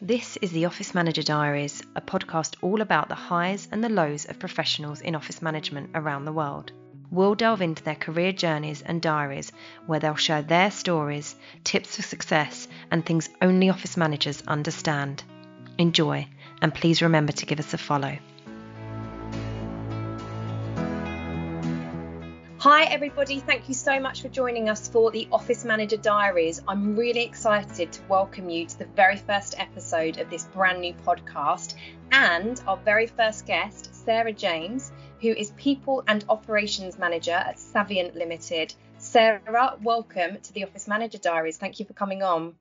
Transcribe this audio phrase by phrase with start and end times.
[0.00, 4.26] This is the Office Manager Diaries, a podcast all about the highs and the lows
[4.26, 6.70] of professionals in office management around the world.
[7.10, 9.50] We'll delve into their career journeys and diaries
[9.86, 11.34] where they'll share their stories,
[11.64, 15.24] tips for success, and things only office managers understand.
[15.78, 16.28] Enjoy,
[16.62, 18.18] and please remember to give us a follow.
[22.60, 23.38] Hi, everybody.
[23.38, 26.60] Thank you so much for joining us for the Office Manager Diaries.
[26.66, 30.92] I'm really excited to welcome you to the very first episode of this brand new
[30.92, 31.76] podcast
[32.10, 34.90] and our very first guest, Sarah James,
[35.20, 38.74] who is People and Operations Manager at Savient Limited.
[38.98, 41.58] Sarah, welcome to the Office Manager Diaries.
[41.58, 42.56] Thank you for coming on.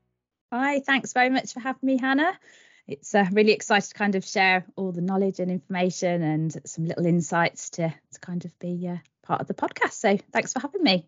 [0.54, 2.40] Hi, thanks very much for having me, Hana.
[2.88, 6.86] It's uh, really excited to kind of share all the knowledge and information and some
[6.86, 9.94] little insights to, to kind of be uh, part of the podcast.
[9.94, 11.06] So thanks for having me.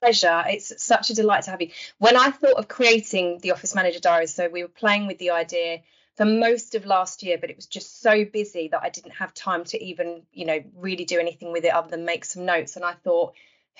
[0.00, 0.44] Pleasure.
[0.46, 1.70] It's such a delight to have you.
[1.98, 5.30] When I thought of creating the Office Manager Diaries, so we were playing with the
[5.30, 5.80] idea
[6.16, 9.34] for most of last year, but it was just so busy that I didn't have
[9.34, 12.76] time to even, you know, really do anything with it other than make some notes.
[12.76, 13.34] And I thought,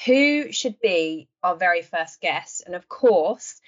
[0.07, 2.63] who should be our very first guest?
[2.67, 3.61] And of course,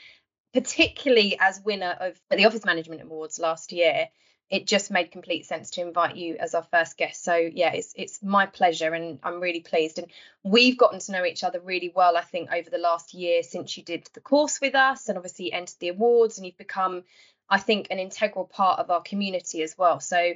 [0.52, 4.08] particularly as winner of the Office Management Awards last year,
[4.52, 7.24] it just made complete sense to invite you as our first guest.
[7.24, 9.98] So yeah, it's it's my pleasure and I'm really pleased.
[9.98, 10.08] And
[10.42, 13.78] we've gotten to know each other really well, I think, over the last year since
[13.78, 17.04] you did the course with us and obviously entered the awards and you've become,
[17.48, 20.00] I think, an integral part of our community as well.
[20.00, 20.34] So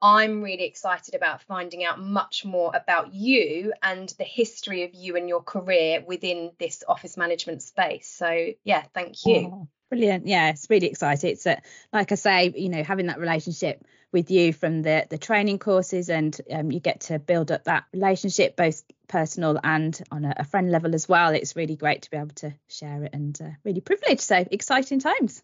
[0.00, 5.16] I'm really excited about finding out much more about you and the history of you
[5.16, 8.08] and your career within this office management space.
[8.08, 9.50] So yeah, thank you.
[9.52, 10.26] Oh Brilliant.
[10.26, 11.30] Yeah, it's really exciting.
[11.30, 15.16] It's a, like I say, you know, having that relationship with you from the the
[15.16, 20.26] training courses, and um, you get to build up that relationship both personal and on
[20.26, 21.30] a, a, friend level as well.
[21.30, 24.20] It's really great to be able to share it, and uh, really privileged.
[24.20, 25.42] So exciting times.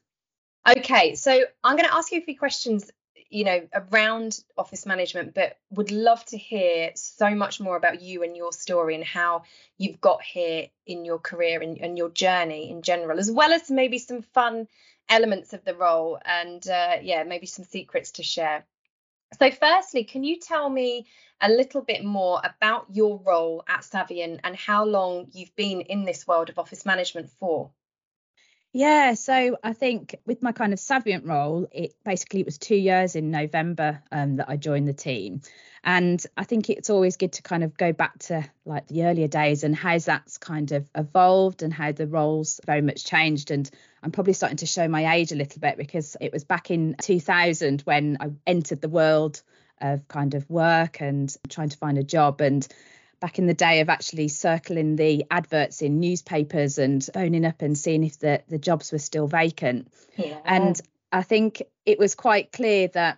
[0.68, 2.90] Okay, so I'm going to ask you a few questions
[3.30, 8.22] you know, around office management, but would love to hear so much more about you
[8.22, 9.42] and your story and how
[9.78, 13.70] you've got here in your career and, and your journey in general, as well as
[13.70, 14.68] maybe some fun
[15.08, 18.64] elements of the role and, uh, yeah, maybe some secrets to share.
[19.38, 21.06] So, firstly, can you tell me
[21.40, 26.04] a little bit more about your role at Savient and how long you've been in
[26.04, 27.70] this world of office management for?
[28.76, 32.74] Yeah, so I think with my kind of Savient role, it basically it was two
[32.74, 35.42] years in November um, that I joined the team,
[35.84, 39.28] and I think it's always good to kind of go back to like the earlier
[39.28, 43.52] days and how that's kind of evolved and how the roles very much changed.
[43.52, 43.70] And
[44.02, 46.96] I'm probably starting to show my age a little bit because it was back in
[47.00, 49.40] 2000 when I entered the world
[49.80, 52.66] of kind of work and trying to find a job and
[53.24, 57.78] back in the day of actually circling the adverts in newspapers and phoning up and
[57.78, 59.90] seeing if the, the jobs were still vacant.
[60.18, 60.36] Yeah.
[60.44, 60.78] And
[61.10, 63.16] I think it was quite clear that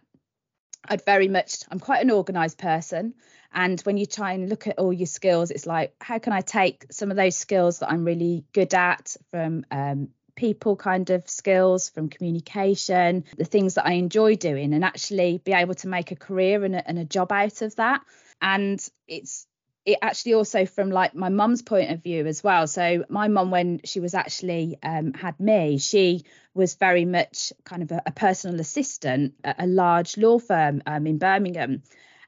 [0.88, 3.14] I'd very much, I'm quite an organised person.
[3.52, 6.40] And when you try and look at all your skills, it's like, how can I
[6.40, 11.28] take some of those skills that I'm really good at from um, people kind of
[11.28, 16.12] skills, from communication, the things that I enjoy doing, and actually be able to make
[16.12, 18.02] a career and a, and a job out of that.
[18.40, 19.48] And it's
[19.86, 22.66] it actually also from like my mum's point of view as well.
[22.66, 26.24] So my mum when she was actually um, had me she
[26.54, 31.06] was very much kind of a, a personal assistant at a large law firm um,
[31.06, 31.82] in birmingham.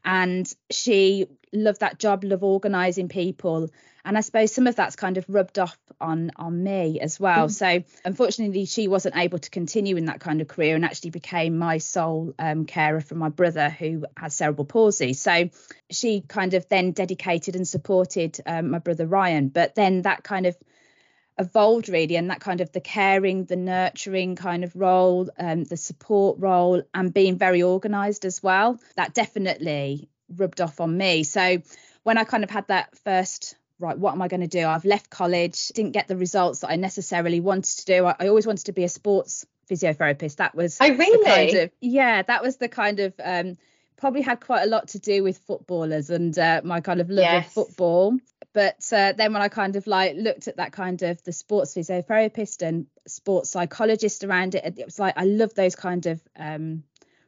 [0.05, 3.71] And she loved that job love organizing people.
[4.05, 7.49] And i suppose some of that's kind of rubbed off on on me as well.
[7.49, 7.51] Mm.
[7.51, 11.59] so unfortunately she wasn't able to continue in that kind of career and actually became
[11.59, 15.13] my sole um, carer for my brother who has cerebral palsy.
[15.13, 15.51] So
[15.91, 19.49] she kind of then dedicated and supported um, my brother ryan.
[19.49, 20.57] But then that kind of
[21.39, 25.77] evolved really and that kind of the caring the nurturing kind of role um, the
[25.77, 28.79] support role and being very organized as well.
[28.97, 31.25] That definitely rubbed off on me.
[31.25, 31.59] So
[32.03, 34.67] when i kind of had that first right what am i going to do?
[34.67, 38.07] I've left college didn't get the results that i necessarily wanted to do.
[38.07, 40.37] I, I always wanted to be a sports physiotherapist.
[40.37, 43.57] That was i really kind of, yeah that was the kind of um,
[43.99, 47.25] probably had quite a lot to do with footballers and uh, my kind of love
[47.25, 47.47] yes.
[47.47, 48.17] of football.
[48.55, 51.75] But uh, then when I kind of like looked at that kind of the sports
[51.75, 56.85] physiotherapist and sports psychologist around it, it was like I love those kind of um,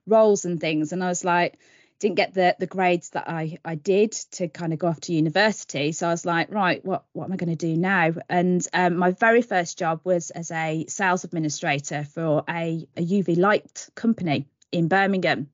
[0.07, 0.93] roles and things.
[0.93, 1.59] And I was like,
[2.01, 5.13] didn't get the the grades that I I did to kind of go off to
[5.13, 5.93] university.
[5.93, 8.13] So I was like, right, what what am I going to do now?
[8.29, 13.37] And um, my very first job was as a sales administrator for a, a UV
[13.37, 15.49] light company in Birmingham.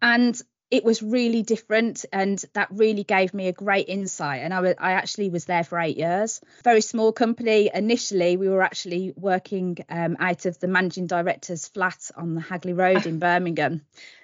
[0.00, 0.40] And
[0.74, 4.74] it was really different and that really gave me a great insight and I, w-
[4.76, 6.40] I actually was there for eight years.
[6.64, 7.70] Very small company.
[7.72, 12.72] Initially we were actually working um, out of the managing director's flat on the hagley
[12.72, 13.82] road in birmingham.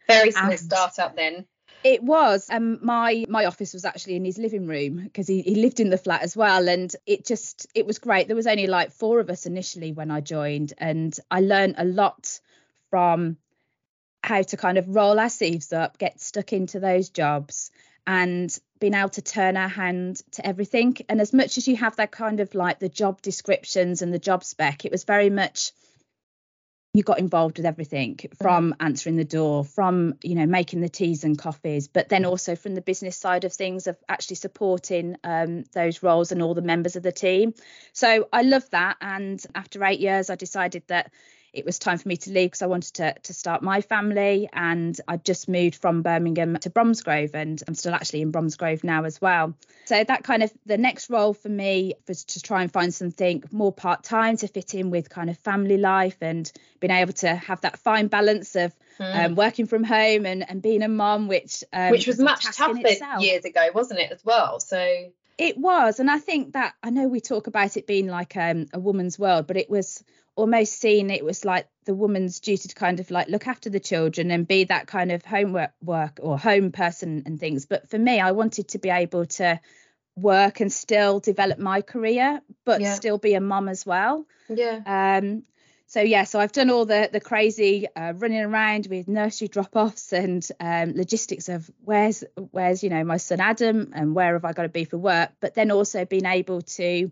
[0.08, 1.46] Very small startup then.
[1.84, 2.48] It was.
[2.50, 5.88] Um my my office was actually in his living room because he, he lived in
[5.88, 8.26] the flat as well and it just it was great.
[8.26, 11.84] There was only like four of us initially when i joined and i learned a
[11.84, 12.40] lot
[12.90, 13.36] from
[14.30, 17.72] how to kind of roll our sleeves up, get stuck into those jobs
[18.06, 20.96] and being able to turn our hand to everything.
[21.08, 24.20] And as much as you have that kind of like the job descriptions and the
[24.20, 25.72] job spec, it was very much
[26.94, 31.24] you got involved with everything from answering the door, from you know making the teas
[31.24, 35.64] and coffees, but then also from the business side of things of actually supporting um,
[35.72, 37.52] those roles and all the members of the team.
[37.92, 38.96] So I love that.
[39.00, 41.12] And after eight years, I decided that
[41.52, 44.48] it was time for me to leave because I wanted to, to start my family.
[44.52, 49.04] And I just moved from Birmingham to Bromsgrove, and I'm still actually in Bromsgrove now
[49.04, 49.54] as well.
[49.86, 53.42] So that kind of the next role for me was to try and find something
[53.50, 57.34] more part time to fit in with kind of family life and being able to
[57.34, 59.24] have that fine balance of mm.
[59.24, 62.80] um, working from home and, and being a mom, which um, which was much tougher
[63.20, 64.60] years ago, wasn't it, as well?
[64.60, 68.36] So it was, and I think that I know we talk about it being like
[68.36, 70.04] um, a woman's world, but it was
[70.40, 73.80] almost seen it was like the woman's duty to kind of like look after the
[73.80, 77.66] children and be that kind of homework work or home person and things.
[77.66, 79.60] But for me i wanted to be able to
[80.16, 82.94] work and still develop my career but yeah.
[82.94, 84.26] still be a mum as well.
[84.48, 84.80] Yeah.
[84.86, 85.44] Um
[85.86, 90.12] so yeah so i've done all the the crazy uh, running around with nursery drop-offs
[90.12, 92.22] and um, logistics of where's
[92.52, 95.30] where's you know my son adam and where have i got to be for work
[95.40, 97.10] but then also being able to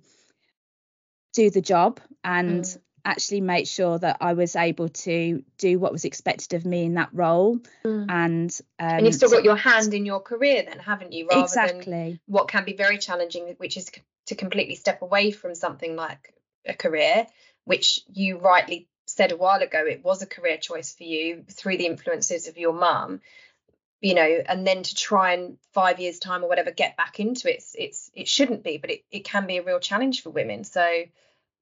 [1.32, 5.92] do the job and mm actually made sure that I was able to do what
[5.92, 7.58] was expected of me in that role.
[7.84, 8.06] Mm.
[8.08, 11.26] And um, and you've still got your hand in your career, then, haven't you?
[11.26, 11.90] Rather exactly.
[11.90, 13.90] Than what can be very challenging, which is
[14.26, 16.34] to completely step away from something like
[16.66, 17.26] a career,
[17.64, 21.78] which you rightly said a while ago, it was a career choice for you through
[21.78, 23.20] the influences of your mum
[24.00, 27.50] you know and then to try and five years time or whatever get back into
[27.50, 30.30] it it's, it's it shouldn't be but it, it can be a real challenge for
[30.30, 31.02] women so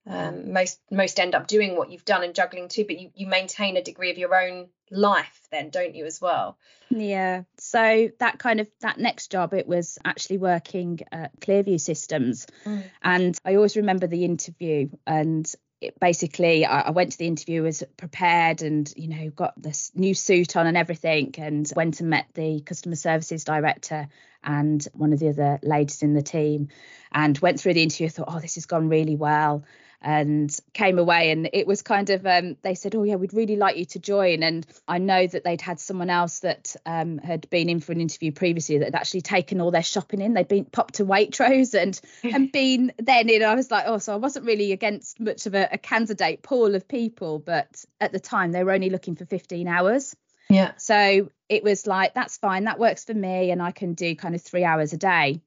[0.06, 3.26] um, most most end up doing what you've done and juggling too but you, you
[3.26, 6.56] maintain a degree of your own life then don't you as well?
[6.90, 7.42] Yeah.
[7.58, 12.46] So that kind of that next job it was actually working at clearview systems.
[12.64, 12.84] Mm.
[13.02, 17.84] and i always remember the interview and it basically I, went to the interview as
[17.96, 22.26] prepared and you know got this new suit on and everything and went and met
[22.34, 24.08] the customer services director
[24.42, 26.68] and one of the other ladies in the team
[27.12, 29.64] and went through the interview thought oh this has gone really well
[30.02, 31.31] and came away.
[31.31, 33.98] And it was kind of um, they said oh yeah we'd really like you to
[33.98, 34.43] join.
[34.43, 38.00] And i know that they'd had someone else that um, had been in for an
[38.00, 40.34] interview previously that had actually taken all their shopping in.
[40.34, 42.00] They'd been popped to waitrose and
[42.34, 43.43] and been then in.
[43.43, 46.75] I was like oh so i wasn't really against much of a, a candidate pool
[46.75, 50.16] of people but at the time they were only looking for 15 hours.
[50.49, 50.72] Yeah.
[50.76, 52.64] So it was like that's fine.
[52.64, 55.40] That works for me and i can do kind of three hours a day.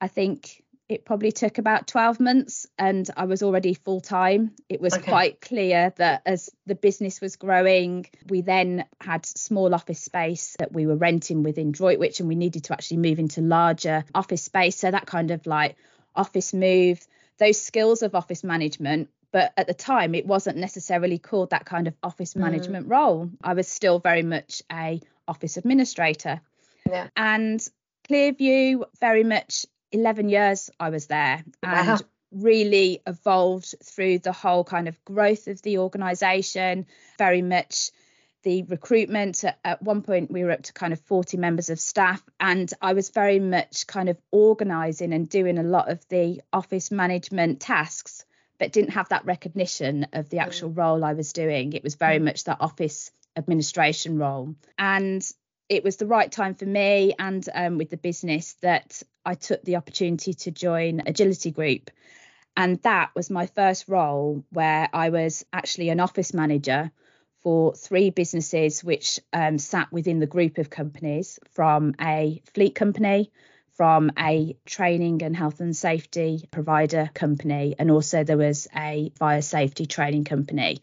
[0.00, 4.50] I think it probably took about 12 months and I was already full time.
[4.68, 5.04] It was okay.
[5.04, 10.72] quite clear that as the business was growing, we then had small office space that
[10.72, 14.76] we were renting within Droitwich and we needed to actually move into larger office space.
[14.76, 15.76] So that kind of like
[16.16, 17.06] office move,
[17.38, 19.10] those skills of office management.
[19.30, 22.40] But at the time, it wasn't necessarily called that kind of office mm.
[22.40, 23.30] management role.
[23.44, 26.40] I was still very much a office administrator.
[26.84, 27.06] Yeah.
[27.16, 27.64] And
[28.10, 31.98] Clearview very much 11 years I was there and wow.
[32.32, 36.86] really evolved through the whole kind of growth of the organization,
[37.18, 37.90] very much
[38.42, 39.44] the recruitment.
[39.64, 42.92] At one point, we were up to kind of 40 members of staff, and I
[42.92, 48.24] was very much kind of organizing and doing a lot of the office management tasks,
[48.58, 50.42] but didn't have that recognition of the mm.
[50.42, 51.72] actual role I was doing.
[51.72, 52.24] It was very mm.
[52.24, 54.54] much that office administration role.
[54.78, 55.28] And
[55.70, 59.62] it was the right time for me and um, with the business that I took
[59.62, 61.90] the opportunity to join Agility Group.
[62.56, 66.90] And that was my first role where I was actually an office manager
[67.38, 73.30] for three businesses which um, sat within the group of companies from a fleet company,
[73.76, 79.40] from a training and health and safety provider company, and also there was a fire
[79.40, 80.82] safety training company.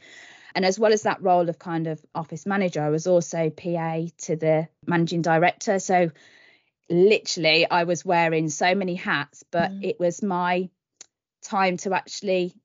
[0.57, 4.05] And as well as that role of kind of office manager, I was also PA
[4.23, 5.77] to the managing director.
[5.77, 6.09] So
[6.89, 9.83] literally, I was wearing so many hats, but mm.
[9.83, 10.71] it was my
[11.43, 12.55] time to actually,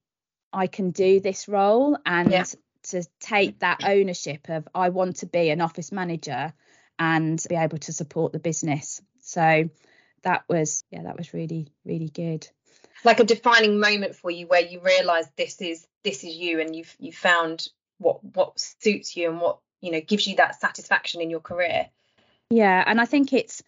[0.55, 2.45] I can do this role and yeah.
[2.85, 6.55] to take that ownership of I want to be an office manager
[6.99, 9.03] and be able to support the business.
[9.21, 9.69] So
[10.23, 12.49] that was yeah, that was really really good.
[13.05, 16.75] Like a defining moment for you where you realise this is this is you and
[16.75, 17.69] you've you found
[18.03, 21.89] what what suits you and what you know gives you that satisfaction in your career.
[22.51, 23.63] Yeah, and I think it's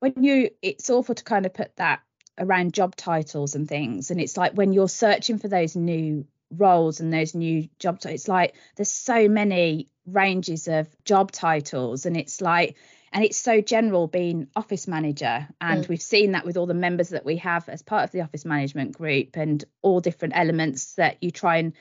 [0.00, 2.00] when you it's awful to kind of put that
[2.38, 6.98] around job titles and things and it's like when you're searching for those new roles
[6.98, 12.16] and those new job titles it's like there's so many ranges of job titles and
[12.16, 12.76] it's like
[13.12, 15.88] and it's so general being office manager and mm.
[15.88, 18.44] we've seen that with all the members that we have as part of the office
[18.44, 21.74] management group and all different elements that you try and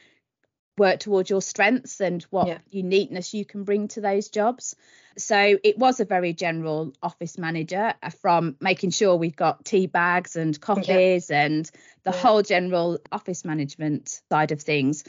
[0.80, 2.58] work towards your strengths and what yeah.
[2.72, 4.76] uniqueness you can bring to those jobs.
[5.18, 9.86] So it was a very general office manager uh, from making sure we've got tea
[9.86, 11.46] bags and coffees yeah.
[11.46, 11.70] and
[12.04, 12.18] the yeah.
[12.18, 15.04] whole general office management side of things.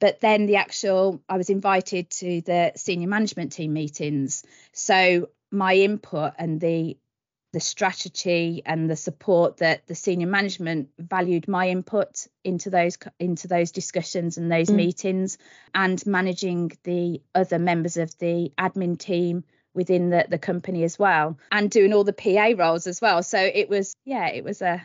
[0.00, 4.42] But then the actual, I was invited to the senior management team meetings.
[4.72, 6.96] So my input and the
[7.52, 13.46] the strategy and the support that the senior management valued my input into those into
[13.46, 14.76] those discussions and those mm.
[14.76, 15.38] meetings
[15.74, 19.44] and managing the other members of the admin team
[19.74, 23.38] within the, the company as well and doing all the PA roles as well so
[23.38, 24.82] it was yeah it was a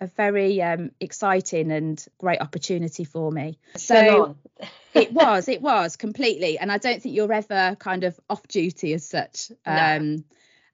[0.00, 3.58] a very um, exciting and great opportunity for me.
[3.76, 4.36] So
[4.94, 6.58] it was, it was completely.
[6.58, 9.50] And I don't think you're ever kind of off duty as such.
[9.64, 10.22] Um, no.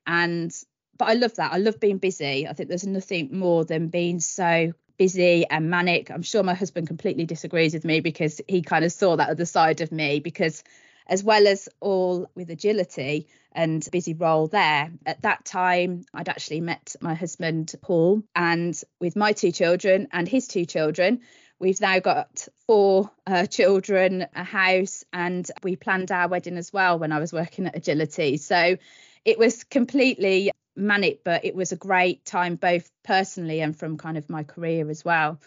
[0.07, 0.65] And
[1.03, 1.53] but I love that.
[1.53, 2.47] I love being busy.
[2.47, 6.13] I think there's nothing more than being so busy and manic.
[6.13, 9.45] I'm sure my husband completely disagrees with me because he kind of saw that other
[9.45, 10.63] side of me because
[11.09, 14.93] as well as all with agility and busy role there.
[15.05, 20.29] At that time, I'd actually met my husband, Paul, and with my two children and
[20.29, 21.23] his two children,
[21.59, 27.01] we've now got four uh, children, a house, and we planned our wedding as well
[27.01, 28.37] when I was working at Agility.
[28.37, 28.77] So
[29.25, 34.17] it was completely manic, but it was a great time both personally and from kind
[34.17, 35.41] of my career as well.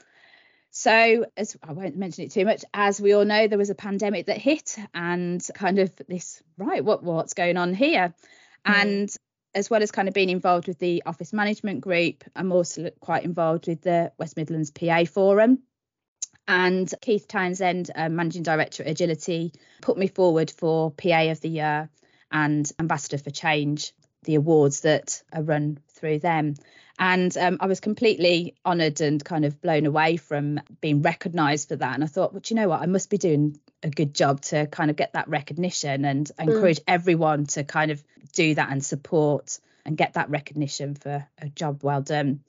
[0.72, 3.76] So, as I won't mention it too much, as we all know, there was a
[3.76, 8.14] pandemic that hit and kind of this, right, what what's going on here?
[8.68, 8.74] Mm.
[8.74, 9.16] And
[9.54, 13.24] as well as kind of being involved with the office management group, I'm also quite
[13.24, 15.60] involved with the West Midlands PA Forum.
[16.48, 21.50] And Keith Townsend, uh, managing director at Agility, put me forward for PA of the
[21.50, 21.90] Year
[22.32, 23.94] and Ambassador for Change
[24.26, 26.56] the awards that are run through them.
[26.98, 31.76] And um, I was completely honoured and kind of blown away from being recognised for
[31.76, 31.94] that.
[31.94, 32.82] And I thought, well, you know what?
[32.82, 36.44] I must be doing a good job to kind of get that recognition and mm.
[36.44, 38.04] encourage everyone to kind of
[38.34, 42.42] do that and support and get that recognition for a job well done.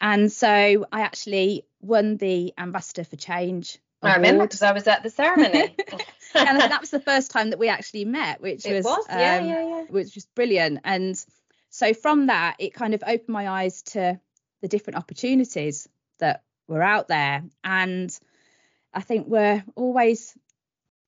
[0.00, 0.46] And so
[0.92, 3.78] I actually won the Ambassador for Change.
[4.02, 4.12] Award.
[4.12, 5.74] I remember because I was at the ceremony.
[6.48, 9.18] and that was the first time that we actually met, which it was, was um,
[9.18, 9.84] yeah, yeah, yeah.
[9.88, 10.80] which was brilliant.
[10.84, 11.16] And
[11.70, 14.20] so from that, it kind of opened my eyes to
[14.62, 15.88] the different opportunities
[16.18, 17.44] that were out there.
[17.62, 18.16] And
[18.92, 20.36] I think we're always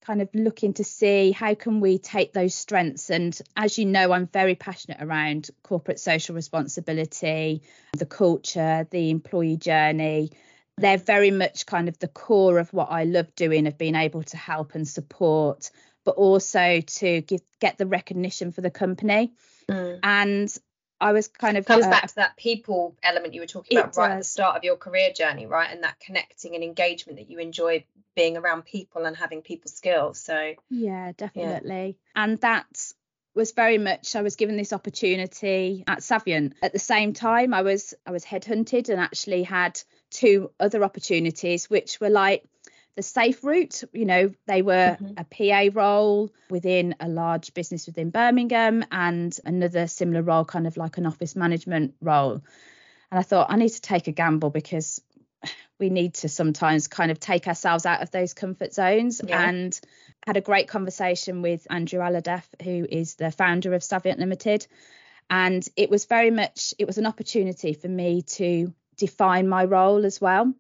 [0.03, 4.11] kind of looking to see how can we take those strengths and as you know
[4.11, 7.61] I'm very passionate around corporate social responsibility
[7.93, 10.31] the culture the employee journey
[10.81, 14.23] they're very much kind of the core of what I love doing of being able
[14.25, 15.71] to help and support
[16.05, 19.33] but also to give get the recognition for the company
[19.69, 19.99] mm.
[20.03, 20.57] and
[21.01, 23.97] I was kind of comes uh, back to that people element you were talking about
[23.97, 24.15] right does.
[24.15, 25.71] at the start of your career journey, right?
[25.71, 27.85] And that connecting and engagement that you enjoy
[28.17, 30.19] being around people and having people skills.
[30.19, 31.99] So yeah, definitely.
[32.17, 32.23] Yeah.
[32.23, 32.93] And that
[33.35, 36.55] was very much I was given this opportunity at Savient.
[36.63, 41.69] At the same time, I was I was headhunted and actually had two other opportunities
[41.69, 42.45] which were like
[42.99, 43.85] the safe route.
[43.93, 45.15] You know, they were mm-hmm.
[45.17, 50.77] a PA role within a large business within Birmingham and another similar role, kind of
[50.77, 52.43] like an office management role.
[53.11, 55.01] And I thought I need to take a gamble because
[55.79, 59.49] we need to sometimes kind of take ourselves out of those comfort zones yeah.
[59.49, 59.81] and
[60.27, 64.67] had a great conversation with Andrew Alhadeff, who is the founder of Savient Limited.
[65.31, 70.05] And it was very much, it was an opportunity for me to define my role
[70.05, 70.53] as well.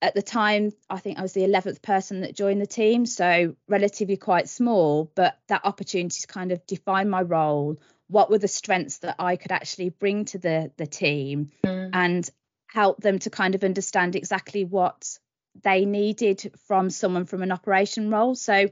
[0.00, 3.56] At the time, I think I was the 11th person that joined the team, so
[3.66, 7.80] relatively quite small, but that opportunity to kind of define my role.
[8.06, 11.90] What were the strengths that I could actually bring to the, the team mm.
[11.92, 12.30] and
[12.68, 15.18] help them to kind of understand exactly what
[15.62, 18.34] they needed from someone from an operation role.
[18.34, 18.68] So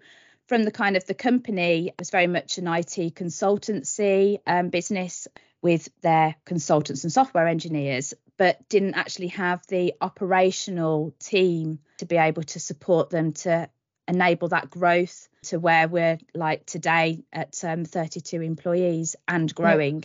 [0.47, 5.27] from the kind of the company, it was very much an IT consultancy um, business
[5.63, 12.17] with their consultants and software engineers, but didn't actually have the operational team to be
[12.17, 13.69] able to support them to
[14.09, 20.05] enable that growth to where we're like today at um, 32 employees and growing.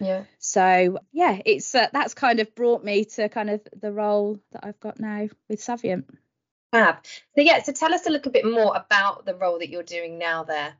[0.00, 0.06] Yeah.
[0.06, 0.24] yeah.
[0.38, 4.64] So yeah, it's uh, that's kind of brought me to kind of the role that
[4.64, 6.04] I've got now with Savient.
[6.72, 7.04] Fab.
[7.34, 10.18] So yeah, so tell us a little bit more about the role that you're doing
[10.18, 10.74] now there.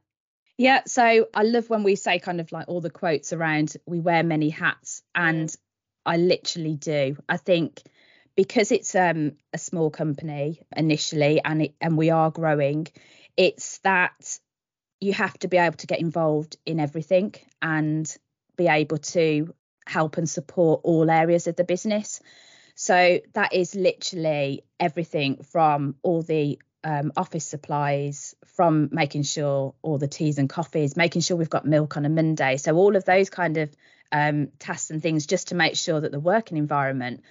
[0.56, 4.00] Yeah, so I love when we say kind of like all the quotes around we
[4.00, 5.54] wear many hats and.
[6.04, 7.16] I literally do.
[7.28, 7.82] I think
[8.36, 12.88] because it's um, a small company initially and it, and we are growing,
[13.36, 14.38] it's that
[15.00, 18.16] you have to be able to get involved in everything and
[18.56, 19.54] be able to
[19.86, 22.20] help and support all areas of the business.
[22.74, 29.98] So that is literally everything from all the um, office supplies, from making sure all
[29.98, 32.56] the teas and coffees, making sure we've got milk on a Monday.
[32.56, 33.74] So all of those kind of
[34.12, 37.22] um, tasks and things just to make sure that the working environment,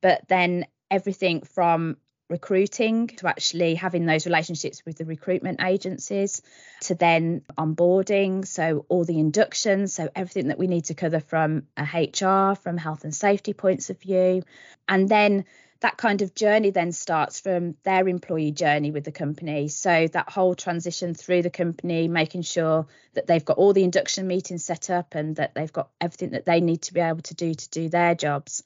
[0.00, 1.96] but then everything from
[2.30, 6.40] recruiting to actually having those relationships with the recruitment agencies
[6.80, 11.64] to then onboarding so all the inductions so everything that we need to cover from
[11.76, 14.42] a hr from health and safety points of view.
[14.88, 15.44] And then
[15.80, 19.68] that kind of journey then starts from their employee journey with the company.
[19.68, 24.26] So that whole transition through the company, making sure that they've got all the induction
[24.26, 27.34] meetings set up and that they've got everything that they need to be able to
[27.34, 28.62] do to do their jobs.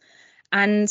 [0.52, 0.88] And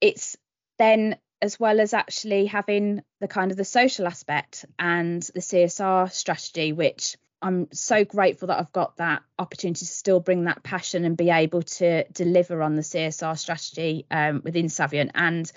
[0.00, 0.36] it's
[0.78, 6.10] then as well as actually having the kind of the social aspect and the CSR
[6.10, 11.04] strategy, which I'm so grateful that I've got that opportunity to still bring that passion
[11.04, 15.10] and be able to deliver on the CSR strategy um, within Savient.
[15.14, 15.52] And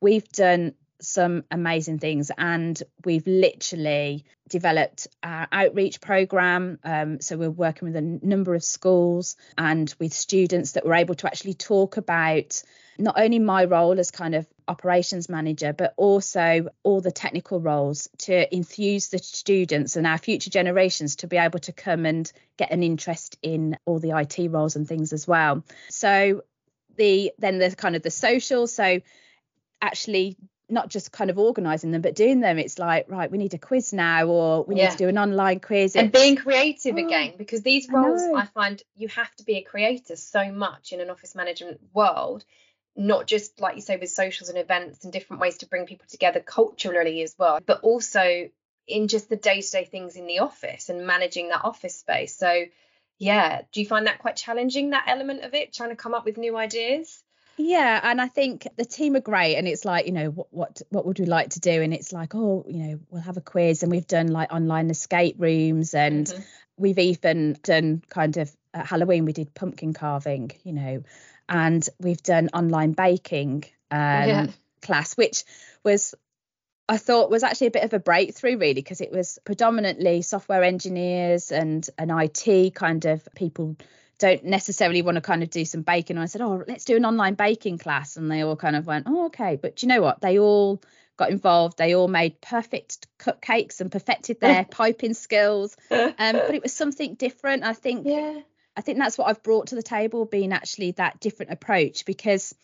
[0.00, 7.50] we've done some amazing things and we've literally developed our outreach program um, so we're
[7.50, 11.98] working with a number of schools and with students that were able to actually talk
[11.98, 12.60] about
[12.98, 18.08] not only my role as kind of operations manager, but also all the technical roles
[18.18, 22.72] to infuse the students and our future generations to be able to come and get
[22.72, 25.64] an interest in all the IT roles and things as well.
[25.90, 26.42] So
[26.96, 28.66] the then there's kind of the social.
[28.66, 29.00] So
[29.80, 30.36] actually
[30.70, 33.58] not just kind of organizing them but doing them it's like right we need a
[33.58, 34.84] quiz now or we yeah.
[34.84, 38.40] need to do an online quiz and being creative oh, again because these roles I,
[38.40, 42.44] I, find you have to be a creator so much in an office management world
[42.98, 46.06] not just like you say with socials and events and different ways to bring people
[46.08, 48.50] together culturally as well, but also
[48.88, 52.36] in just the day-to-day things in the office and managing that office space.
[52.36, 52.64] So
[53.18, 56.24] yeah, do you find that quite challenging that element of it, trying to come up
[56.24, 57.22] with new ideas?
[57.56, 60.82] Yeah, and I think the team are great, and it's like you know what what
[60.90, 63.40] what would we like to do, and it's like oh you know we'll have a
[63.40, 66.42] quiz, and we've done like online escape rooms, and mm-hmm.
[66.76, 71.02] we've even done kind of at Halloween we did pumpkin carving, you know,
[71.48, 74.46] and we've done online baking um, yeah.
[74.82, 75.44] class, which
[75.84, 76.14] was
[76.88, 80.64] I thought was actually a bit of a breakthrough really because it was predominantly software
[80.64, 83.76] engineers and an IT kind of people
[84.18, 86.16] don't necessarily want to kind of do some baking.
[86.16, 88.86] And I said, oh, let's do an online baking class, and they all kind of
[88.86, 89.56] went, oh, okay.
[89.56, 90.20] But you know what?
[90.20, 90.82] They all
[91.16, 91.78] got involved.
[91.78, 95.76] They all made perfect cupcakes and perfected their piping skills.
[95.90, 97.64] Um, but it was something different.
[97.64, 98.40] I think yeah.
[98.78, 102.54] I think that's what I've brought to the table, being actually that different approach because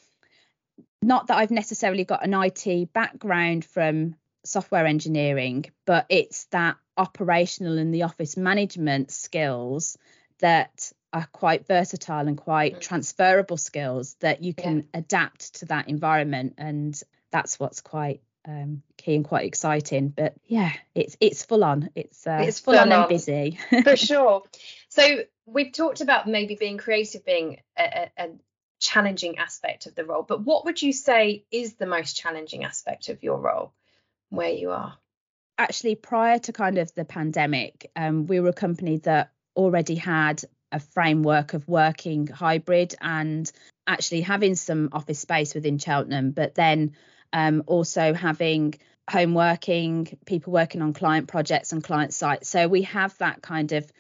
[1.03, 7.79] not that I've necessarily got an IT background from software engineering, but it's that operational
[7.79, 9.99] and the office management skills
[10.39, 12.81] that are quite versatile and quite mm.
[12.81, 15.01] transferable skills that you can yeah.
[15.01, 16.55] adapt to that environment.
[16.59, 17.01] And
[17.33, 20.09] that's what's quite um, key and quite exciting.
[20.09, 21.91] But yeah, it's it's full on.
[21.95, 24.43] It's uh, it's full, full on, on, and busy for sure.
[24.95, 28.29] So we've talked about maybe being creative being a, a, a
[28.79, 33.09] challenging aspect of the role, but what would you say is the most challenging aspect
[33.09, 33.73] of your role
[34.29, 34.97] where you are?
[35.59, 40.45] Actually, prior to kind of the pandemic, um, we were a company that already had
[40.71, 43.51] a framework of working hybrid and
[43.89, 46.93] actually having some office space within Cheltenham, but then
[47.33, 48.75] um, also having
[49.11, 52.49] home working, people working on client projects and client sites.
[52.49, 53.91] So we have that kind of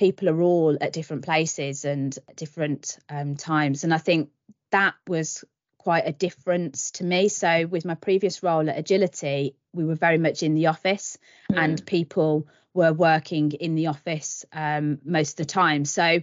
[0.00, 3.84] people are all at different places and different um, times.
[3.84, 4.30] And I think
[4.70, 5.44] that was
[5.76, 7.28] quite a difference to me.
[7.28, 11.18] So with my previous role at Agility, we were very much in the office
[11.52, 11.58] mm.
[11.58, 15.84] and people were working in the office um, most of the time.
[15.84, 16.20] So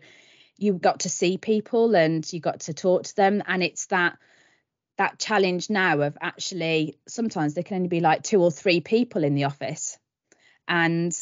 [0.57, 3.43] you got to see people and you got to talk to them.
[3.45, 4.17] And it's that
[4.97, 9.23] that challenge now of actually sometimes there can only be like two or three people
[9.23, 9.99] in the office.
[10.67, 11.15] And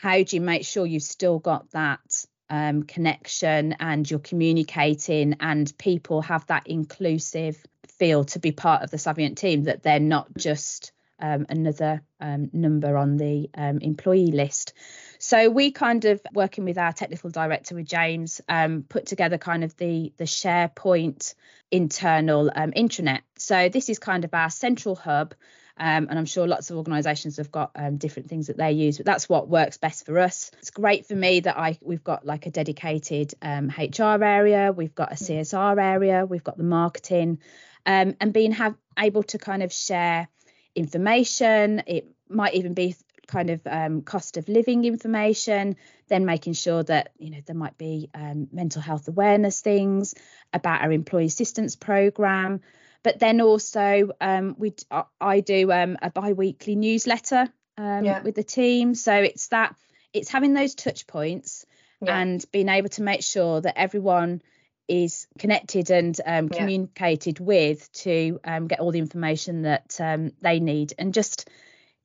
[0.00, 5.76] how do you make sure you've still got that um, connection and you're communicating and
[5.76, 7.60] people have that inclusive
[7.98, 12.48] feel to be part of the Savient team that they're not just um, another um,
[12.52, 14.72] number on the um, employee list.
[15.18, 19.64] So we kind of working with our technical director with James um, put together kind
[19.64, 21.34] of the the SharePoint
[21.72, 23.22] internal um, intranet.
[23.36, 25.34] So this is kind of our central hub.
[25.78, 28.96] Um, and I'm sure lots of organisations have got um, different things that they use,
[28.96, 30.50] but that's what works best for us.
[30.58, 34.94] It's great for me that I we've got like a dedicated um, HR area, we've
[34.94, 35.40] got a mm.
[35.40, 37.38] CSR area, we've got the marketing,
[37.86, 40.28] um, and being have able to kind of share
[40.74, 41.82] information.
[41.86, 42.96] It might even be
[43.28, 45.76] kind of um, cost of living information,
[46.08, 50.14] then making sure that you know there might be um, mental health awareness things
[50.52, 52.60] about our employee assistance program,
[53.08, 54.74] but then also um, we
[55.18, 58.20] I do um, a bi-weekly newsletter um, yeah.
[58.20, 59.74] with the team, so it's that
[60.12, 61.64] it's having those touch points
[62.02, 62.18] yeah.
[62.18, 64.42] and being able to make sure that everyone
[64.88, 67.46] is connected and um, communicated yeah.
[67.46, 71.48] with to um, get all the information that um, they need and just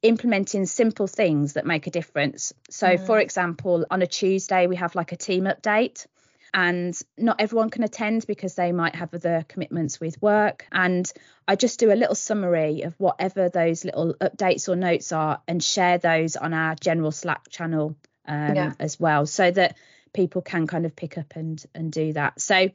[0.04, 2.54] implementing simple things that make a difference.
[2.70, 3.06] So, mm.
[3.06, 6.08] for example, on a Tuesday, we have like a team update,
[6.54, 10.68] and not everyone can attend because they might have other commitments with work.
[10.72, 11.12] And
[11.48, 15.64] I just do a little summary of whatever those little updates or notes are and
[15.64, 17.96] share those on our general Slack channel
[18.28, 18.74] um, yeah.
[18.80, 19.78] as well, so that
[20.14, 22.40] people can kind of pick up and and do that.
[22.40, 22.70] So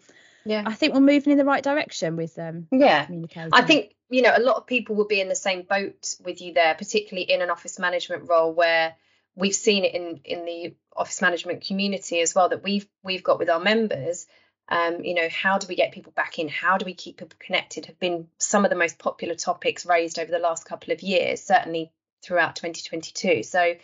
[0.45, 3.07] yeah, I think we're moving in the right direction with um yeah.
[3.53, 6.41] I think you know, a lot of people will be in the same boat with
[6.41, 8.95] you there, particularly in an office management role where
[9.39, 13.39] we've seen it in in the office management community as well that we've we've got
[13.39, 14.27] with our members.
[14.71, 16.49] Um, you know, how do we get people back in?
[16.49, 17.87] How do we keep people connected?
[17.87, 21.43] Have been some of the most popular topics raised over the last couple of years,
[21.43, 21.91] certainly
[22.23, 23.45] throughout 2022.
[23.45, 23.77] So,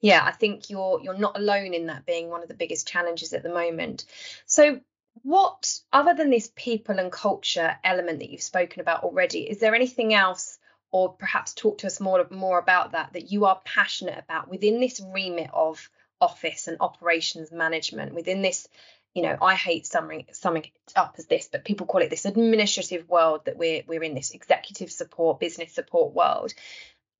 [0.00, 3.32] yeah, I think you're you're not alone in that being one of the biggest challenges
[3.32, 4.04] at the moment.
[4.46, 4.80] So,
[5.22, 9.74] what other than this people and culture element that you've spoken about already is there
[9.74, 10.58] anything else
[10.90, 14.80] or perhaps talk to us more more about that that you are passionate about within
[14.80, 18.68] this remit of office and operations management within this
[19.14, 22.24] you know i hate summing summing it up as this but people call it this
[22.24, 26.52] administrative world that we're we're in this executive support business support world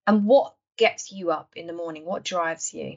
[0.06, 2.96] and what gets you up in the morning what drives you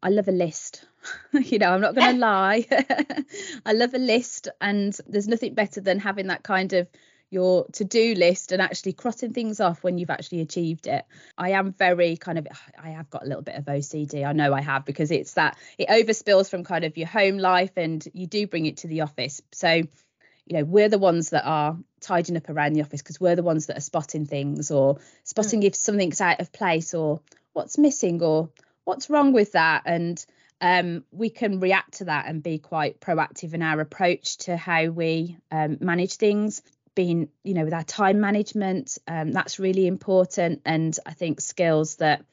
[0.00, 0.84] I love a list.
[1.32, 2.66] you know, I'm not going to lie.
[3.66, 6.88] I love a list, and there's nothing better than having that kind of
[7.30, 11.04] your to-do list and actually crossing things off when you've actually achieved it.
[11.36, 12.46] I am very kind of
[12.82, 14.26] I have got a little bit of OCD.
[14.26, 17.72] I know I have because it's that it overspills from kind of your home life
[17.76, 19.42] and you do bring it to the office.
[19.52, 23.36] So, you know, we're the ones that are tidying up around the office because we're
[23.36, 25.64] the ones that are spotting things or spotting mm.
[25.64, 27.20] if something's out of place or
[27.52, 28.50] what's missing or
[28.84, 30.24] what's wrong with that and
[30.60, 34.86] um, we can react to that and be quite proactive in our approach to how
[34.86, 36.62] we um, manage things
[36.98, 41.94] being you know with our time management um, that's really important and i think skills
[41.96, 42.24] that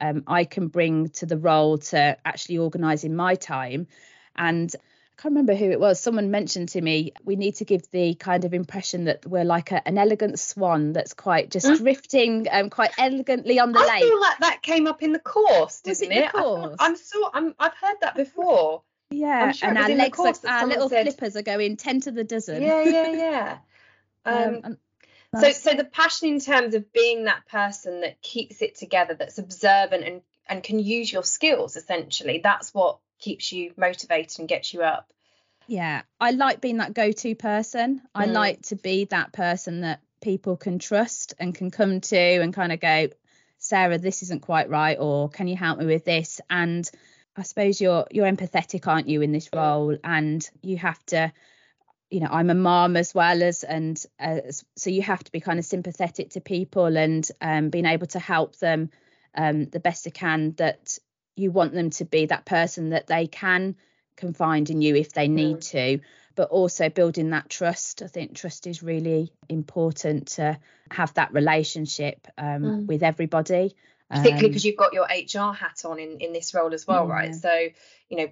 [0.00, 3.88] um, i can bring to the role to actually organising my time
[4.36, 6.00] and I can't remember who it was.
[6.00, 9.70] Someone mentioned to me we need to give the kind of impression that we're like
[9.70, 11.76] a, an elegant swan that's quite just mm.
[11.84, 13.90] drifting um, quite elegantly on the I lake.
[13.90, 16.24] I feel like that came up in the course, didn't it?
[16.24, 16.32] it?
[16.32, 16.76] Course?
[16.78, 18.82] I, am so I'm I've heard that before.
[19.10, 22.24] Yeah, sure and our legs, are, our little said, flippers are going ten to the
[22.24, 22.62] dozen.
[22.62, 23.58] Yeah, yeah, yeah.
[24.24, 24.78] um, um
[25.40, 29.38] so so the passion in terms of being that person that keeps it together, that's
[29.38, 32.40] observant and and can use your skills essentially.
[32.42, 35.10] That's what keeps you motivated and gets you up.
[35.68, 38.00] Yeah, I like being that go-to person.
[38.00, 38.00] Mm.
[38.14, 42.52] I like to be that person that people can trust and can come to and
[42.52, 43.08] kind of go,
[43.58, 46.40] Sarah, this isn't quite right, or can you help me with this?
[46.50, 46.88] And
[47.36, 49.96] I suppose you're you're empathetic, aren't you, in this role?
[50.02, 51.32] And you have to,
[52.12, 54.40] you know, I'm a mom as well as, and uh,
[54.76, 58.18] so you have to be kind of sympathetic to people and um, being able to
[58.18, 58.90] help them
[59.34, 60.52] um, the best you can.
[60.58, 60.98] That
[61.36, 63.76] you want them to be that person that they can
[64.16, 65.70] confide in you if they need mm.
[65.70, 66.00] to
[66.34, 70.58] but also building that trust i think trust is really important to
[70.90, 72.86] have that relationship um, mm.
[72.86, 73.74] with everybody
[74.10, 77.06] particularly because um, you've got your hr hat on in in this role as well
[77.08, 77.12] yeah.
[77.12, 77.68] right so
[78.10, 78.28] you know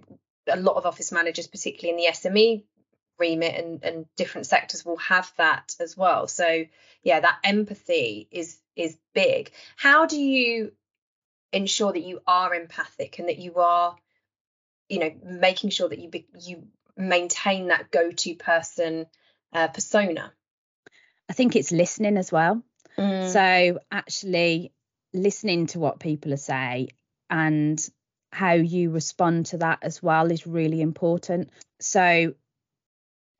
[0.49, 2.63] a lot of office managers particularly in the sme
[3.21, 6.27] remit and, and different sectors will have that as well.
[6.27, 6.65] So
[7.03, 9.53] yeah that empathy is is big.
[9.77, 10.73] How do you
[11.53, 13.97] ensure that you are empathic and that you are
[14.89, 16.65] you know making sure that you be, you
[16.97, 19.07] maintain that go-to person
[19.53, 20.33] uh, persona?
[21.29, 22.63] I think it's listening as well.
[22.99, 23.33] Mm.
[23.33, 24.73] so actually
[25.15, 26.91] listening to what people are saying
[27.31, 27.89] and
[28.33, 31.51] how you respond to that as well is really important.
[31.81, 32.35] So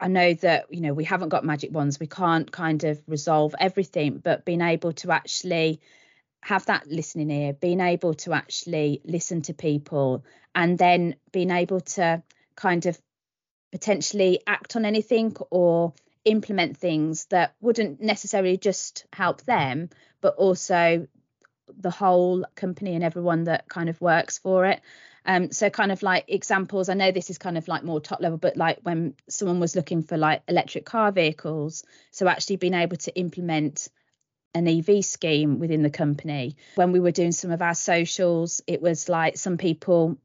[0.01, 3.55] I know that you know we haven't got magic wands we can't kind of resolve
[3.61, 5.81] everything but being able to actually
[6.43, 11.81] have that listening ear, being able to actually listen to people, and then being able
[11.81, 12.23] to
[12.57, 12.99] kind of
[13.73, 15.93] potentially act on anything or
[16.25, 19.89] implement things that wouldn't necessarily just help them,
[20.21, 21.07] but also
[21.79, 24.81] the whole company and everyone that kind of works for it.
[25.25, 28.21] Um, so kind of like examples, I know this is kind of like more top
[28.21, 32.75] level, but like when someone was looking for like electric car vehicles, so actually being
[32.75, 33.89] able to implement
[34.55, 36.57] an EV scheme within the company.
[36.75, 40.19] When we were doing some of our socials, it was like some people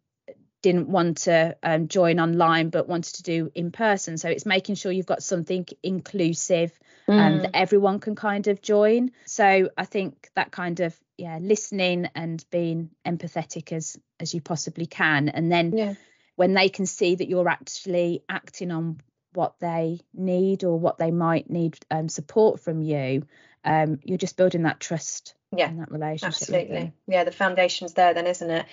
[0.62, 4.18] didn't want to um, join online but wanted to do in person.
[4.18, 6.72] So it's making sure you've got something inclusive
[7.08, 7.42] um, mm.
[7.44, 9.12] that everyone can kind of join.
[9.26, 14.86] So I think that kind of yeah, listening and being empathetic as as you possibly
[14.86, 15.94] can, and then yeah.
[16.36, 19.02] when they can see that you're actually acting on
[19.34, 23.26] what they need or what they might need um, support from you,
[23.66, 26.42] um, you're just building that trust yeah, that relationship.
[26.42, 26.94] Absolutely.
[27.08, 28.66] Yeah, the foundation's there then, isn't it?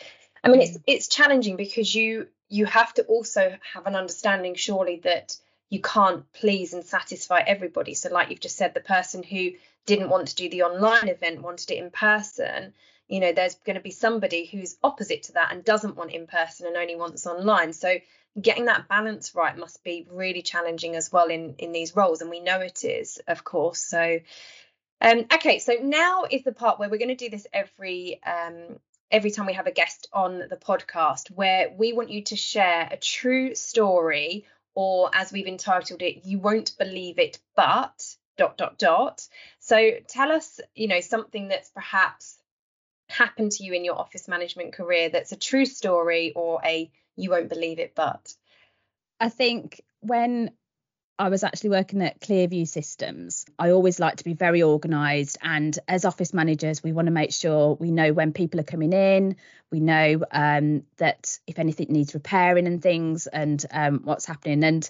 [0.45, 5.01] I mean, it's it's challenging because you you have to also have an understanding, surely,
[5.05, 5.37] that
[5.71, 7.95] you can't please and satisfy everybody.
[7.95, 9.53] So, like you've just said, the person who
[9.87, 12.73] didn't want to do the online event wanted it in person.
[13.09, 16.27] You know, there's going to be somebody who's opposite to that and doesn't want in
[16.27, 17.73] person and only wants online.
[17.73, 17.97] So,
[18.41, 22.31] getting that balance right must be really challenging as well in in these roles, and
[22.31, 23.81] we know it is, of course.
[23.81, 24.21] So,
[25.01, 28.79] um, okay, so now is the part where we're going to do this every um,
[29.11, 32.89] every time we have a guest on the podcast, where we want you to share
[32.91, 38.79] a true story, or as we've entitled it, you won't believe it, but dot dot
[38.79, 39.27] dot.
[39.61, 42.39] So tell us, you know, something that's perhaps
[43.09, 47.31] happened to you in your office management career that's a true story or a you
[47.31, 48.35] won't believe it, but.
[49.21, 50.51] I think when
[51.19, 53.45] I was actually working at Clearview Systems.
[53.57, 57.33] I always like to be very organised, and as office managers, we want to make
[57.33, 59.37] sure we know when people are coming in.
[59.71, 64.65] We know um, that if anything needs repairing and things, and um, what's happening.
[64.65, 64.89] And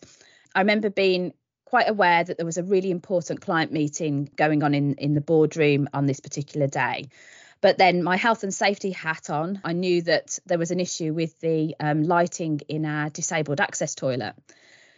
[0.54, 1.34] I remember being
[1.72, 5.22] quite aware that there was a really important client meeting going on in in the
[5.22, 7.08] boardroom on this particular day.
[7.62, 11.14] But then my health and safety hat on, I knew that there was an issue
[11.14, 14.34] with the um, lighting in our disabled access toilet.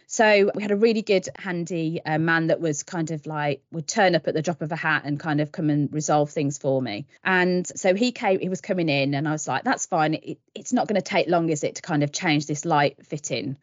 [0.07, 3.87] So we had a really good, handy uh, man that was kind of like would
[3.87, 6.57] turn up at the drop of a hat and kind of come and resolve things
[6.57, 7.07] for me.
[7.23, 10.15] And so he came, he was coming in, and I was like, that's fine.
[10.15, 12.97] It, it's not going to take long, is it, to kind of change this light
[13.05, 13.55] fitting?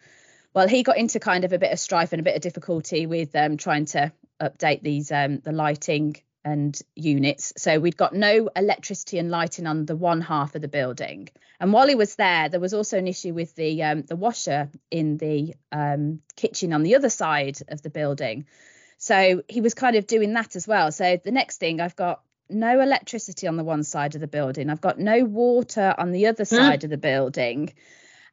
[0.54, 3.06] Well, he got into kind of a bit of strife and a bit of difficulty
[3.06, 7.52] with um, trying to update these um, the lighting and units.
[7.56, 11.28] So we'd got no electricity and lighting on the one half of the building.
[11.60, 14.68] And while he was there, there was also an issue with the um, the washer
[14.90, 18.46] in the um, kitchen on the other side of the building.
[18.98, 20.92] So he was kind of doing that as well.
[20.92, 24.70] So the next thing, I've got no electricity on the one side of the building.
[24.70, 26.54] I've got no water on the other hmm.
[26.54, 26.84] side mm.
[26.84, 27.72] of the building.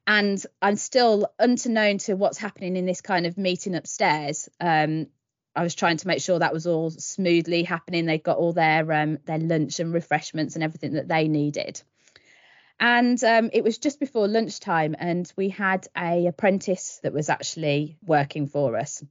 [0.08, 4.50] And I'm still unbeknown to what's happening in this kind of meeting upstairs.
[4.60, 5.08] Um,
[5.56, 8.06] I was trying to make sure that was all smoothly happening.
[8.06, 11.82] They got all their um, their lunch and refreshments and everything that they needed.
[12.80, 17.98] And um, it was just before lunchtime, and we had a apprentice that was actually
[18.06, 19.04] working for us.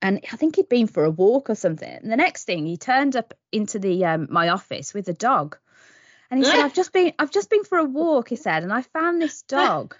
[0.00, 1.88] And I think he'd been for a walk or something.
[1.88, 5.56] And the next thing, he turned up into the um, my office with a dog,
[6.30, 8.72] and he said, "I've just been I've just been for a walk," he said, "and
[8.72, 9.96] I found this dog."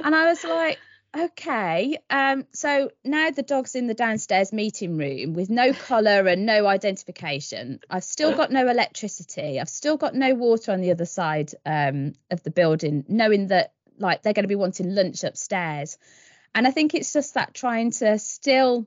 [0.00, 0.78] And I was like,
[1.16, 6.44] Okay, um, so now the dog's in the downstairs meeting room with no collar and
[6.44, 7.78] no identification.
[7.88, 9.60] I've still got no electricity.
[9.60, 13.74] I've still got no water on the other side um, of the building, knowing that
[13.96, 15.98] like they're going to be wanting lunch upstairs.
[16.52, 18.84] And I think it's just that trying to still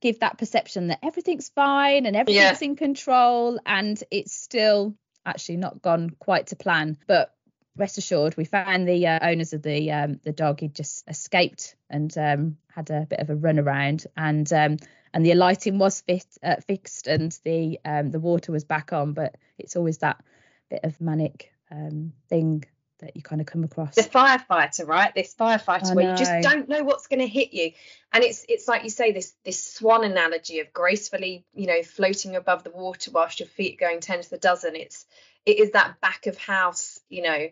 [0.00, 2.68] give that perception that everything's fine and everything's yeah.
[2.68, 6.96] in control, and it's still actually not gone quite to plan.
[7.06, 7.32] But
[7.76, 10.60] rest assured, we found the uh, owners of the um, the dog.
[10.60, 14.76] He just escaped and um, had a bit of a run around, and um,
[15.12, 19.12] and the lighting was fit, uh, fixed and the um, the water was back on.
[19.12, 20.22] But it's always that
[20.68, 22.64] bit of manic um, thing
[23.00, 23.94] that you kind of come across.
[23.94, 25.14] The firefighter, right?
[25.14, 27.72] This firefighter where you just don't know what's going to hit you,
[28.12, 32.36] and it's it's like you say this this swan analogy of gracefully, you know, floating
[32.36, 34.76] above the water whilst your feet going ten to the dozen.
[34.76, 35.06] It's
[35.46, 37.48] it is that back of house, you know,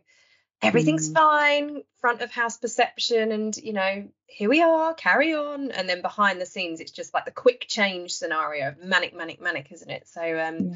[0.62, 1.14] everything's mm.
[1.14, 5.70] fine, front of house perception, and you know, here we are, carry on.
[5.70, 9.72] And then behind the scenes, it's just like the quick change scenario, manic, manic, manic,
[9.72, 10.09] isn't it?
[10.09, 10.74] So um,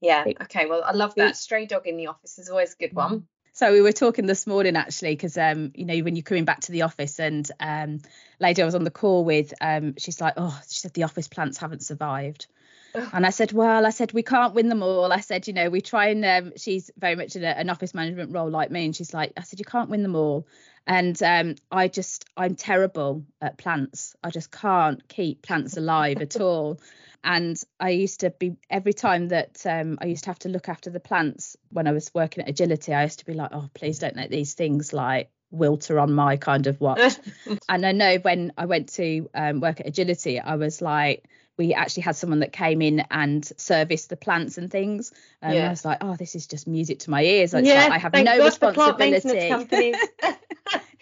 [0.00, 0.66] yeah, okay.
[0.66, 1.36] Well, I love that.
[1.36, 3.20] Stray dog in the office is always a good one.
[3.20, 3.22] Mm.
[3.56, 6.62] So we were talking this morning actually, because um, you know, when you're coming back
[6.62, 8.00] to the office and um,
[8.40, 11.28] lady I was on the call with, um, she's like, oh, she said the office
[11.28, 12.48] plants haven't survived.
[12.94, 15.12] And I said, well, I said we can't win them all.
[15.12, 17.94] I said, you know, we try and um, she's very much in a, an office
[17.94, 20.46] management role like me, and she's like, I said, you can't win them all.
[20.86, 24.14] And um, I just, I'm terrible at plants.
[24.22, 26.78] I just can't keep plants alive at all.
[27.24, 30.68] And I used to be every time that um, I used to have to look
[30.68, 33.70] after the plants when I was working at Agility, I used to be like, oh,
[33.72, 37.14] please don't let these things like wilter on my kind of watch.
[37.68, 41.24] and I know when I went to um, work at Agility, I was like,
[41.56, 45.12] we actually had someone that came in and serviced the plants and things.
[45.40, 45.66] And yeah.
[45.66, 47.52] I was like, oh, this is just music to my ears.
[47.52, 49.38] Yeah, like I have no God responsibility.
[49.38, 49.94] Exactly.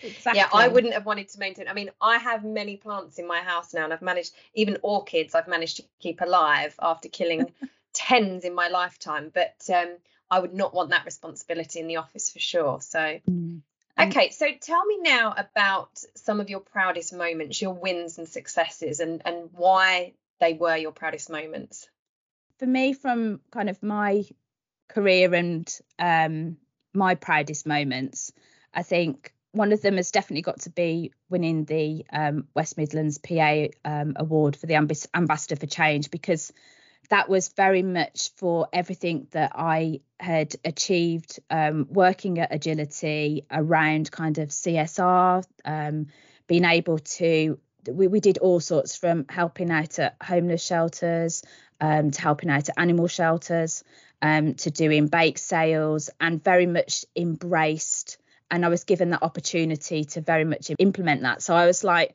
[0.34, 1.68] Yeah, I wouldn't have wanted to maintain.
[1.68, 5.34] I mean, I have many plants in my house now, and I've managed even orchids.
[5.34, 7.52] I've managed to keep alive after killing
[7.94, 9.30] tens in my lifetime.
[9.32, 9.96] But um,
[10.30, 12.80] I would not want that responsibility in the office for sure.
[12.80, 13.60] So, mm.
[13.98, 19.00] okay, so tell me now about some of your proudest moments, your wins and successes,
[19.00, 21.88] and and why they were your proudest moments.
[22.59, 24.24] For me, from kind of my
[24.88, 26.57] career and um,
[26.92, 28.33] my proudest moments,
[28.74, 33.18] I think one of them has definitely got to be winning the um, West Midlands
[33.18, 36.52] PA um, award for the Ambas- Ambassador for Change because
[37.09, 44.11] that was very much for everything that I had achieved um, working at Agility around
[44.11, 46.09] kind of CSR, um,
[46.48, 47.61] being able to.
[47.86, 51.42] We, we did all sorts from helping out at homeless shelters
[51.80, 53.84] um, to helping out at animal shelters
[54.20, 58.18] um, to doing bake sales and very much embraced
[58.52, 61.42] and I was given that opportunity to very much implement that.
[61.42, 62.14] So I was like,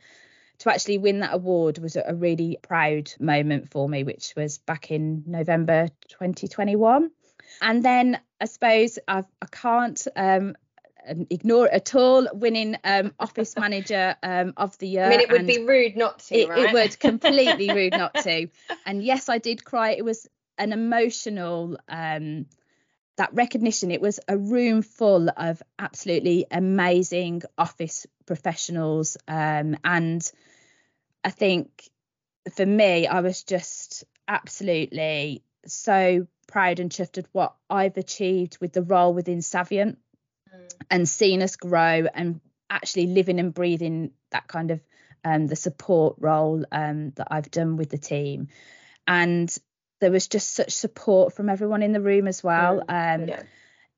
[0.60, 4.92] to actually win that award was a really proud moment for me, which was back
[4.92, 7.12] in November 2021.
[7.62, 10.56] And then I suppose I've, I can't um,
[11.30, 15.06] ignore at all winning um, office manager um, of the year.
[15.06, 16.36] I mean, it would be rude not to.
[16.36, 16.60] It, right?
[16.70, 18.48] it would completely rude not to.
[18.86, 19.92] And yes, I did cry.
[19.92, 22.48] It was an emotional um,
[23.18, 30.32] that recognition it was a room full of absolutely amazing office professionals um, and
[31.24, 31.90] i think
[32.56, 38.72] for me i was just absolutely so proud and chuffed at what i've achieved with
[38.72, 39.98] the role within savient
[40.54, 40.72] mm.
[40.90, 44.82] and seeing us grow and actually living and breathing that kind of
[45.24, 48.48] um, the support role um, that i've done with the team
[49.08, 49.58] and
[50.00, 52.84] there was just such support from everyone in the room as well.
[52.88, 53.44] Mm, um, yeah.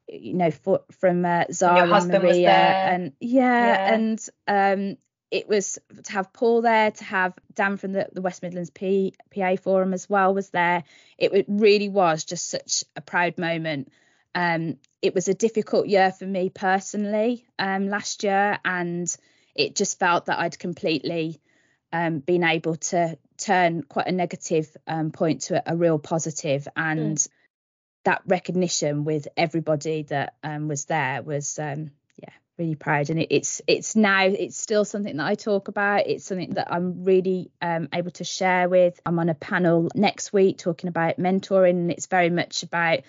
[0.07, 4.97] You know, for, from uh, Zara and Maria, and yeah, yeah, and um,
[5.29, 9.13] it was to have Paul there, to have Dan from the, the West Midlands P,
[9.35, 10.83] PA Forum as well was there.
[11.19, 13.91] It, it really was just such a proud moment.
[14.35, 19.13] Um, it was a difficult year for me personally um, last year, and
[19.55, 21.41] it just felt that I'd completely
[21.91, 26.67] um, been able to turn quite a negative um, point to a, a, real positive
[26.75, 27.27] and mm.
[28.05, 33.09] that recognition with everybody that um, was there was um, yeah really proud.
[33.09, 36.05] And it, it's it's now it's still something that I talk about.
[36.05, 38.99] It's something that I'm really um, able to share with.
[39.05, 42.99] I'm on a panel next week talking about mentoring and it's very much about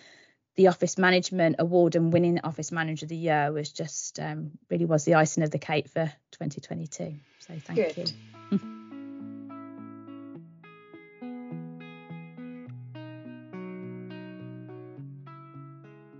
[0.56, 4.84] the office management award and winning office manager of the year was just um, really
[4.84, 8.12] was the icing of the cake for 2022 so thank Good.
[8.50, 8.76] you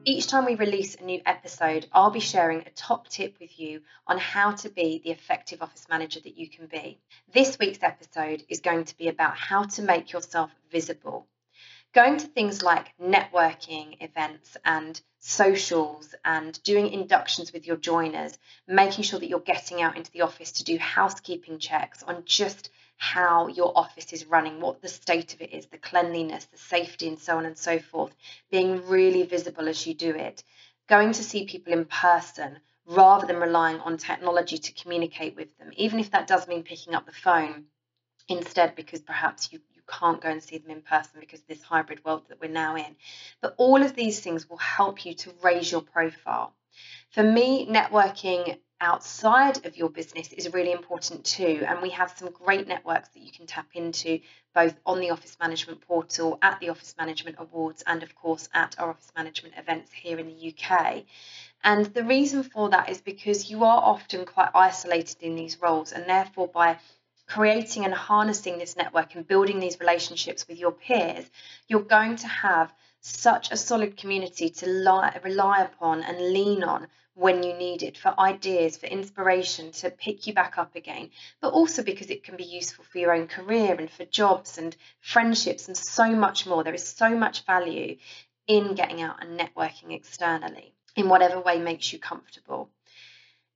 [0.07, 3.83] Each time we release a new episode, I'll be sharing a top tip with you
[4.07, 6.99] on how to be the effective office manager that you can be.
[7.33, 11.27] This week's episode is going to be about how to make yourself visible.
[11.93, 19.03] Going to things like networking events and socials and doing inductions with your joiners, making
[19.05, 23.49] sure that you're getting out into the office to do housekeeping checks on just how
[23.49, 27.19] your office is running, what the state of it is, the cleanliness, the safety, and
[27.19, 28.15] so on and so forth,
[28.51, 30.45] being really visible as you do it,
[30.89, 35.71] going to see people in person rather than relying on technology to communicate with them,
[35.77, 37.65] even if that does mean picking up the phone
[38.29, 42.05] instead because perhaps you, can't go and see them in person because of this hybrid
[42.05, 42.97] world that we're now in.
[43.41, 46.55] But all of these things will help you to raise your profile.
[47.11, 51.65] For me, networking outside of your business is really important too.
[51.67, 54.21] And we have some great networks that you can tap into
[54.55, 58.79] both on the Office Management portal, at the Office Management Awards, and of course at
[58.79, 61.05] our Office Management events here in the UK.
[61.63, 65.93] And the reason for that is because you are often quite isolated in these roles,
[65.93, 66.79] and therefore, by
[67.31, 71.25] creating and harnessing this network and building these relationships with your peers,
[71.69, 77.43] you're going to have such a solid community to rely upon and lean on when
[77.45, 81.09] you need it for ideas, for inspiration to pick you back up again,
[81.41, 84.77] but also because it can be useful for your own career and for jobs and
[85.01, 86.65] friendships and so much more.
[86.65, 87.97] There is so much value
[88.49, 92.60] in getting out and networking externally in whatever way makes you comfortable.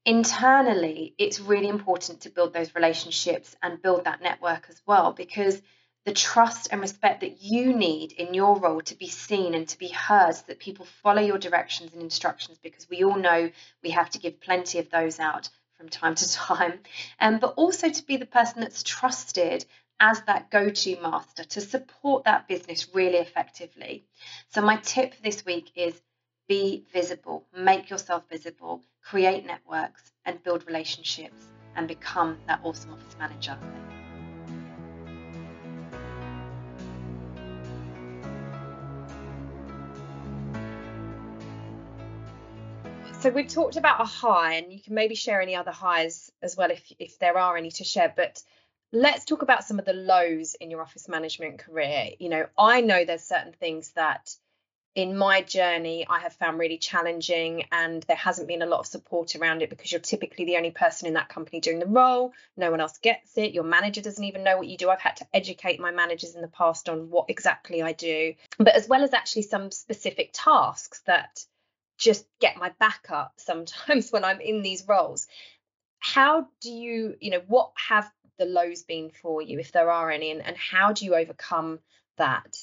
[0.07, 5.63] Internally, it's really important to build those relationships and build that network as well because
[6.05, 9.79] the trust and respect that you need in your role to be seen and to
[9.79, 13.51] be heard so that people follow your directions and instructions because we all know
[13.83, 15.49] we have to give plenty of those out
[15.79, 16.81] from time to time.
[17.19, 19.65] Um, but also to be the person that's trusted
[20.01, 24.05] as that go-to master to support that business really effectively.
[24.49, 25.99] So my tip for this week is
[26.49, 33.16] be visible make yourself visible create networks and build relationships and become that awesome office
[33.18, 33.59] manager
[43.24, 46.59] So we've talked about a high, and you can maybe share any other highs as
[46.59, 48.12] well if if there are any to share.
[48.14, 48.42] But
[48.92, 52.11] let's talk about some of the lows in your office management career.
[52.18, 54.36] You know, I know there's certain things that
[54.95, 58.86] in my journey I have found really challenging and there hasn't been a lot of
[58.86, 62.32] support around it because you're typically the only person in that company doing the role.
[62.57, 63.53] No one else gets it.
[63.53, 64.90] Your manager doesn't even know what you do.
[64.90, 68.34] I've had to educate my managers in the past on what exactly I do.
[68.59, 71.45] But as well as actually some specific tasks that
[71.99, 75.26] just get my back up sometimes when I'm in these roles.
[75.99, 80.11] How do you, you know, what have the lows been for you, if there are
[80.11, 81.78] any, and, and how do you overcome
[82.18, 82.55] that?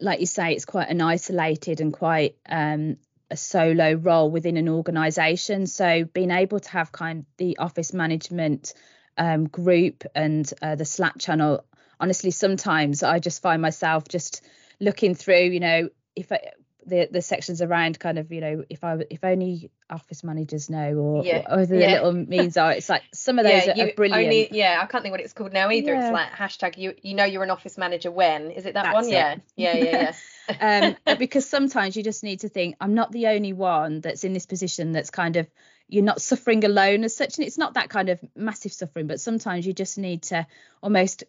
[0.00, 2.96] Like you say, it's quite an isolated and quite um,
[3.30, 5.66] a solo role within an organisation.
[5.66, 8.74] So being able to have kind of the office management
[9.16, 11.64] um, group and uh, the Slack channel,
[11.98, 14.42] honestly, sometimes I just find myself just
[14.80, 16.40] looking through, you know, if I,
[16.86, 20.94] the the sections around kind of you know if I if only office managers know
[20.94, 21.44] or yeah.
[21.48, 21.92] or the yeah.
[21.94, 24.24] little means are it's like some of those yeah, are, are, brilliant.
[24.24, 25.94] Only, yeah, I can't think what it's called now either.
[25.94, 28.94] It's like hashtag you you know you're an office manager when is it that That's
[28.94, 29.04] one?
[29.06, 29.10] It.
[29.10, 30.12] Yeah, yeah, yeah,
[30.48, 30.96] yeah.
[31.06, 34.32] um, because sometimes you just need to think I'm not the only one that's in
[34.32, 35.48] this position that's kind of
[35.88, 39.20] you're not suffering alone as such and it's not that kind of massive suffering but
[39.20, 40.46] sometimes you just need to
[40.82, 41.24] almost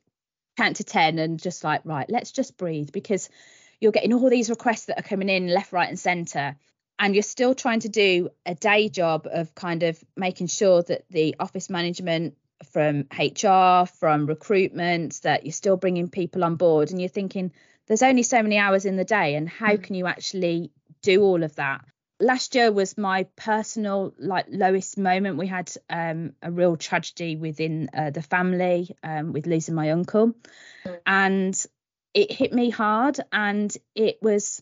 [0.57, 3.29] count to 10 and just like right let's just breathe because
[3.81, 6.55] you're getting all these requests that are coming in left, right, and centre.
[6.99, 11.03] And you're still trying to do a day job of kind of making sure that
[11.09, 12.37] the office management
[12.71, 16.91] from HR, from recruitment, that you're still bringing people on board.
[16.91, 17.51] And you're thinking,
[17.87, 19.83] there's only so many hours in the day, and how mm.
[19.83, 20.71] can you actually
[21.01, 21.83] do all of that?
[22.19, 25.37] Last year was my personal like lowest moment.
[25.37, 30.33] We had um, a real tragedy within uh, the family um, with losing my uncle,
[30.85, 30.99] mm.
[31.05, 31.65] and
[32.13, 34.61] it hit me hard and it was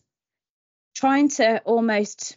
[0.94, 2.36] trying to almost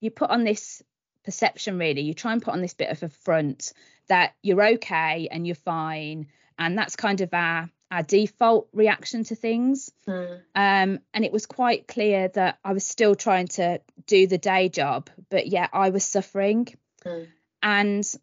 [0.00, 0.82] you put on this
[1.24, 3.72] perception really you try and put on this bit of a front
[4.08, 6.26] that you're okay and you're fine
[6.58, 10.40] and that's kind of our our default reaction to things mm.
[10.54, 14.68] um, and it was quite clear that i was still trying to do the day
[14.68, 16.66] job but yet i was suffering
[17.04, 17.26] mm.
[17.62, 18.14] and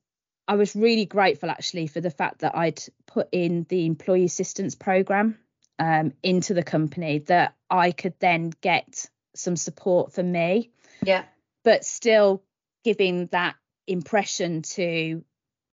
[0.47, 4.73] i was really grateful actually for the fact that i'd put in the employee assistance
[4.73, 5.37] program
[5.79, 9.05] um, into the company that I could then get
[9.35, 10.71] some support for me.
[11.03, 11.23] Yeah.
[11.63, 12.43] But still
[12.83, 13.55] giving that
[13.85, 15.23] impression to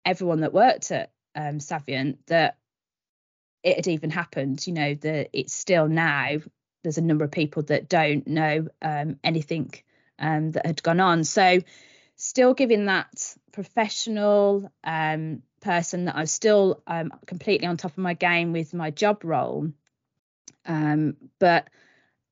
[0.05, 2.59] everyone that worked at um, Savient that
[3.63, 4.67] it had even happened.
[4.67, 6.39] You know, that it's still now
[6.83, 9.73] there's a number of people that don't know um, anything
[10.19, 11.25] um, that had gone on.
[11.25, 11.61] So
[12.17, 17.99] still giving that professional um, person that I was still um, completely on top of
[17.99, 19.73] my game with my job role
[20.67, 21.69] um, but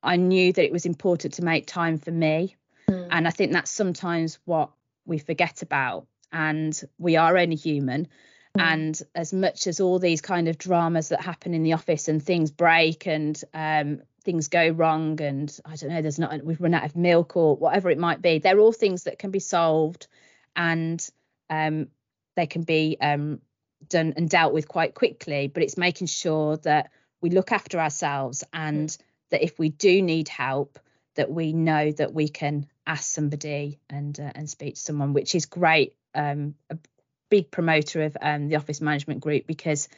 [0.02, 2.56] I knew that it was important to make time for me.
[2.88, 3.08] Mm.
[3.10, 4.70] And I think that's sometimes what
[5.04, 6.06] we forget about.
[6.32, 8.08] And we are only human.
[8.56, 8.62] Mm.
[8.62, 12.22] And as much as all these kind of dramas that happen in the office and
[12.22, 16.74] things break and um, things go wrong, and I don't know, there's not, we've run
[16.74, 20.08] out of milk or whatever it might be, they're all things that can be solved
[20.56, 21.06] and
[21.48, 21.88] um,
[22.34, 23.40] they can be um,
[23.88, 25.48] done and dealt with quite quickly.
[25.48, 26.90] But it's making sure that
[27.22, 28.96] we look after ourselves and
[29.30, 30.78] that if we do need help
[31.14, 35.34] that we know that we can ask somebody and uh, and speak to someone which
[35.34, 36.76] is great um, a
[37.30, 39.88] big promoter of um, the office management group because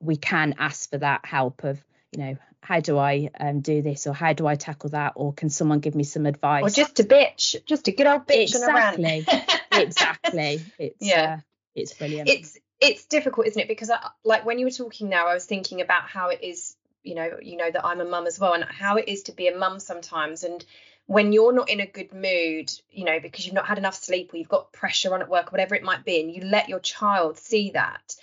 [0.00, 4.06] we can ask for that help of you know how do I um, do this
[4.06, 6.62] or how do I tackle that or can someone give me some advice?
[6.62, 9.24] or just a bitch just a good old bitch exactly.
[9.72, 10.60] Exactly.
[10.78, 11.36] It's yeah.
[11.38, 11.40] uh,
[11.74, 12.28] it's brilliant.
[12.28, 13.68] It's it's difficult, isn't it?
[13.68, 16.71] Because I, like when you were talking now, I was thinking about how it is,
[17.02, 19.32] you know, you know that I'm a mum as well, and how it is to
[19.32, 20.44] be a mum sometimes.
[20.44, 20.64] And
[21.06, 24.32] when you're not in a good mood, you know, because you've not had enough sleep
[24.32, 26.80] or you've got pressure on at work, whatever it might be, and you let your
[26.80, 28.16] child see that,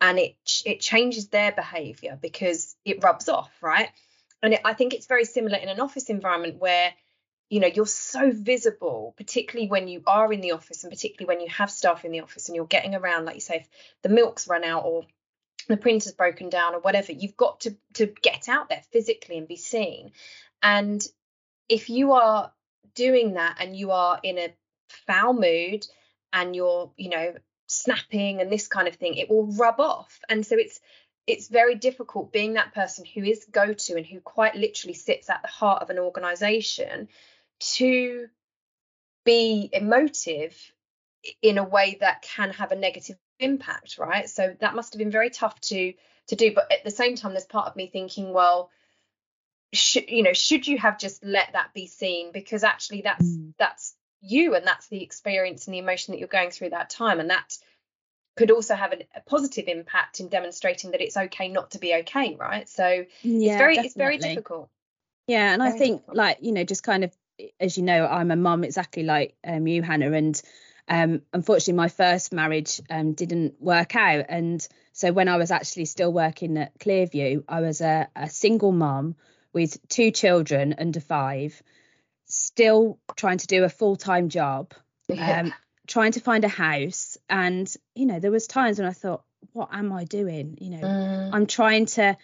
[0.00, 3.90] and it it changes their behaviour because it rubs off, right?
[4.42, 6.92] And it, I think it's very similar in an office environment where
[7.52, 11.44] you know you're so visible particularly when you are in the office and particularly when
[11.44, 13.68] you have staff in the office and you're getting around like you say if
[14.00, 15.04] the milk's run out or
[15.68, 19.48] the printer's broken down or whatever you've got to to get out there physically and
[19.48, 20.12] be seen.
[20.62, 21.04] And
[21.68, 22.52] if you are
[22.94, 24.54] doing that and you are in a
[25.06, 25.86] foul mood
[26.32, 27.34] and you're you know
[27.66, 30.18] snapping and this kind of thing it will rub off.
[30.28, 30.80] And so it's
[31.26, 35.30] it's very difficult being that person who is go to and who quite literally sits
[35.30, 37.08] at the heart of an organization
[37.60, 38.26] to
[39.24, 40.72] be emotive
[41.40, 45.10] in a way that can have a negative impact right so that must have been
[45.10, 45.92] very tough to
[46.28, 48.70] to do but at the same time there's part of me thinking well
[49.72, 53.52] should you know should you have just let that be seen because actually that's mm.
[53.58, 57.18] that's you and that's the experience and the emotion that you're going through that time
[57.18, 57.56] and that
[58.36, 61.94] could also have a, a positive impact in demonstrating that it's okay not to be
[61.94, 63.86] okay right so yeah, it's very definitely.
[63.86, 64.68] it's very difficult
[65.26, 66.16] yeah and very i think difficult.
[66.16, 67.12] like you know just kind of
[67.60, 70.40] as you know, I'm a mum exactly like um, you, Hana, and
[70.88, 74.26] um, unfortunately, my first marriage um, didn't work out.
[74.28, 78.72] And so when I was actually still working at Clearview, I was a, a single
[78.72, 79.14] mum
[79.52, 81.62] with two children under five,
[82.26, 84.74] still trying to do a full time job,
[85.08, 85.40] yeah.
[85.40, 85.54] um,
[85.86, 87.16] trying to find a house.
[87.28, 89.22] And, you know, there was times when I thought,
[89.52, 90.58] what am I doing?
[90.60, 91.30] You know, mm.
[91.32, 92.16] I'm trying to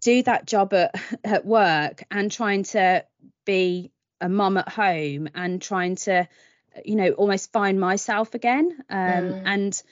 [0.00, 0.94] do that job at,
[1.24, 3.04] at work and trying to
[3.44, 6.28] be a mum at home and trying to
[6.84, 8.76] you know almost find myself again.
[8.88, 9.42] Um, mm.
[9.44, 9.82] and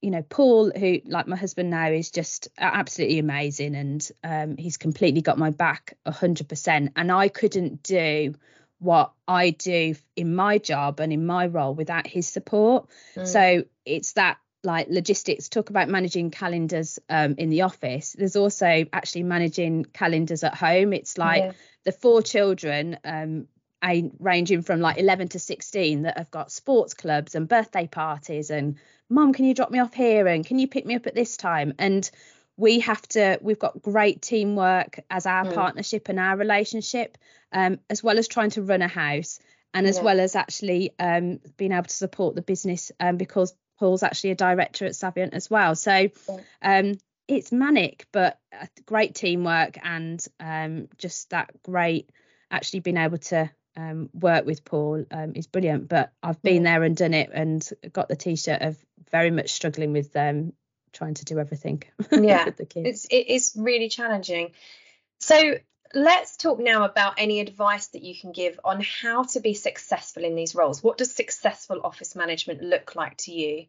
[0.00, 4.76] you know paul who like my husband now is just absolutely amazing and um, he's
[4.76, 8.32] completely got my back 100% and i couldn't do
[8.78, 12.88] what i do in my job and in my role without his support.
[13.16, 13.26] Mm.
[13.26, 18.14] so it's that like logistics talk about managing calendars um, in the office.
[18.18, 20.92] There's also actually managing calendars at home.
[20.92, 21.52] It's like yeah.
[21.84, 23.46] the four children um,
[23.82, 28.50] I, ranging from like 11 to 16 that have got sports clubs and birthday parties
[28.50, 28.76] and
[29.08, 31.36] mom can you drop me off here and can you pick me up at this
[31.36, 32.10] time and
[32.56, 35.54] we have to we've got great teamwork as our mm.
[35.54, 37.16] partnership and our relationship
[37.52, 39.38] um, as well as trying to run a house
[39.72, 40.02] and as yeah.
[40.02, 44.34] well as actually um, being able to support the business um, because paul's actually a
[44.34, 46.08] director at savient as well so
[46.62, 46.98] um,
[47.28, 48.40] it's manic, but
[48.86, 52.10] great teamwork and um, just that great
[52.50, 55.88] actually being able to um, work with Paul um, is brilliant.
[55.88, 58.76] But I've been there and done it and got the t-shirt of
[59.10, 60.52] very much struggling with them
[60.92, 61.84] trying to do everything.
[62.12, 62.88] Yeah, with the kids.
[62.88, 64.50] It's it is really challenging.
[65.20, 65.54] So
[65.94, 70.24] let's talk now about any advice that you can give on how to be successful
[70.24, 70.82] in these roles.
[70.82, 73.66] What does successful office management look like to you?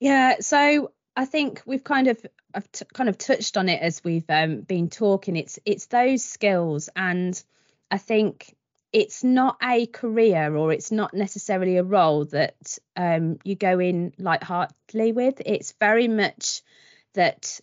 [0.00, 2.24] Yeah, so I think we've kind of
[2.54, 5.36] I've t- kind of touched on it as we've um, been talking.
[5.36, 7.40] It's it's those skills, and
[7.90, 8.54] I think
[8.92, 14.12] it's not a career or it's not necessarily a role that um, you go in
[14.18, 15.40] lightheartedly with.
[15.46, 16.62] It's very much
[17.14, 17.60] that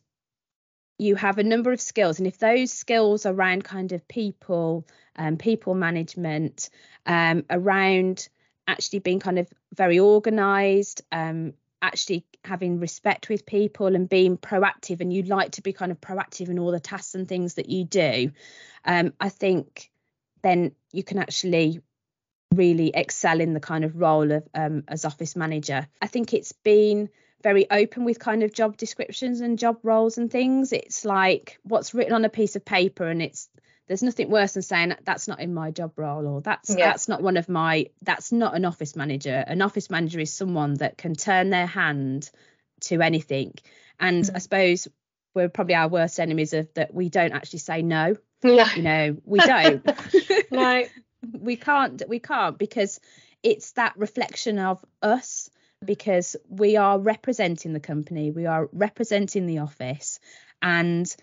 [0.98, 5.38] you have a number of skills, and if those skills around kind of people, um,
[5.38, 6.70] people management,
[7.06, 8.28] um, around
[8.68, 15.02] actually being kind of very organised, um, actually having respect with people and being proactive
[15.02, 17.70] and you like to be kind of proactive in all the tasks and things that
[17.70, 18.32] you do
[18.86, 19.92] um, i think
[20.48, 21.82] then you can actually
[22.56, 25.88] really excel in the kind of role of um, as office manager.
[26.02, 27.10] I think it's been
[27.44, 30.72] very open with kind of job descriptions and job roles and things.
[30.72, 33.50] It's like what's written on a piece of paper and it's
[33.88, 36.88] there's nothing worse than saying that's not in my job role or that's yeah.
[36.88, 39.44] that's not one of my that's not an office manager.
[39.48, 42.30] An office manager is someone that can turn their hand
[42.82, 43.54] to anything.
[44.00, 44.36] And mm.
[44.36, 44.88] i suppose
[45.34, 49.18] we're probably our worst enemies of that we don't actually say no no you know
[49.26, 49.86] we don't
[50.52, 50.84] no
[51.32, 53.00] we can't we can't because
[53.44, 55.50] it's that reflection of us
[55.86, 60.20] because we are representing the company we are representing the office
[60.62, 61.16] and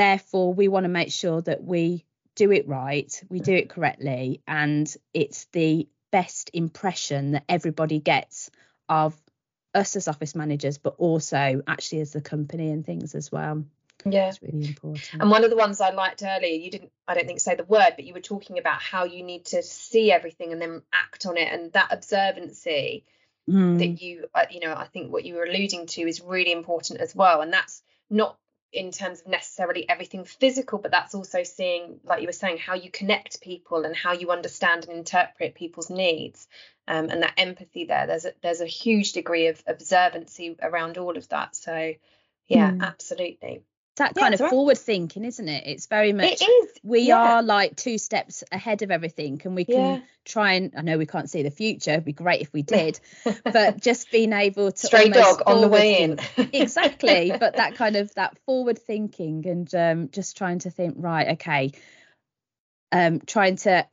[0.00, 4.40] Therefore, we want to make sure that we do it right, we do it correctly,
[4.46, 8.50] and it's the best impression that everybody gets
[8.88, 9.14] of
[9.74, 13.64] us as office managers, but also actually as the company and things as well.
[14.04, 15.20] Yeah, it's really important.
[15.20, 17.64] And one of the ones I liked earlier, you didn't, I don't think, say the
[17.64, 21.26] word, but you were talking about how you need to see everything and then act
[21.26, 23.04] on it, and that observancy
[23.48, 23.78] mm.
[23.78, 27.00] that you, uh, you know, I think what you were alluding to is really important
[27.00, 28.36] as well, and that's not
[28.72, 32.74] in terms of necessarily everything physical, but that's also seeing, like you were saying, how
[32.74, 36.46] you connect people and how you understand and interpret people's needs,
[36.86, 38.06] um, and that empathy there.
[38.06, 41.56] There's a, there's a huge degree of observancy around all of that.
[41.56, 41.94] So,
[42.46, 42.82] yeah, mm.
[42.82, 43.62] absolutely
[44.00, 45.64] that kind yeah, of forward thinking, isn't it?
[45.66, 46.70] It's very much it is.
[46.82, 47.18] we yeah.
[47.18, 50.00] are like two steps ahead of everything and we can yeah.
[50.24, 52.98] try and I know we can't see the future, it'd be great if we did,
[53.44, 56.18] but just being able to stray dog on the way in.
[56.52, 57.32] exactly.
[57.38, 61.72] But that kind of that forward thinking and um, just trying to think, right, okay.
[62.92, 63.86] Um, trying to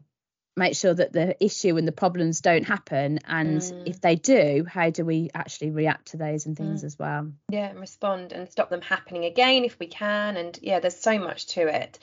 [0.58, 3.84] make sure that the issue and the problems don't happen and mm.
[3.86, 6.86] if they do how do we actually react to those and things mm.
[6.86, 10.80] as well yeah and respond and stop them happening again if we can and yeah
[10.80, 12.00] there's so much to it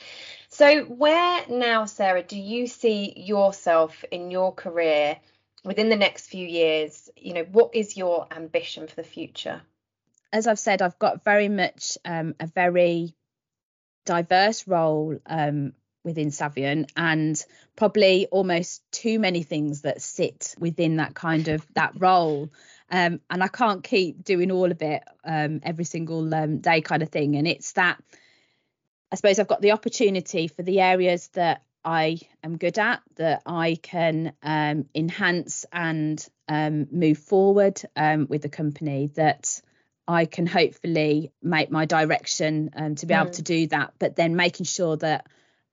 [0.49, 5.19] so where now sarah do you see yourself in your career
[5.65, 9.61] within the next few years you know what is your ambition for the future
[10.33, 13.15] as i've said i've got very much um, a very
[14.05, 15.73] diverse role um,
[16.05, 17.43] within Savient and
[17.77, 22.51] probably almost too many things that sit within that kind of that role.
[22.91, 27.03] Um, and I can't keep doing all of it um, every single um, day kind
[27.03, 27.37] of thing.
[27.37, 27.99] And it's that
[29.11, 33.43] I suppose I've got the opportunity for the areas that I am good at that
[33.47, 39.61] I can um, enhance and um, move forward um, with the company that
[40.09, 43.21] I can hopefully make my direction um, to be mm.
[43.21, 45.27] able to do that, but then making sure that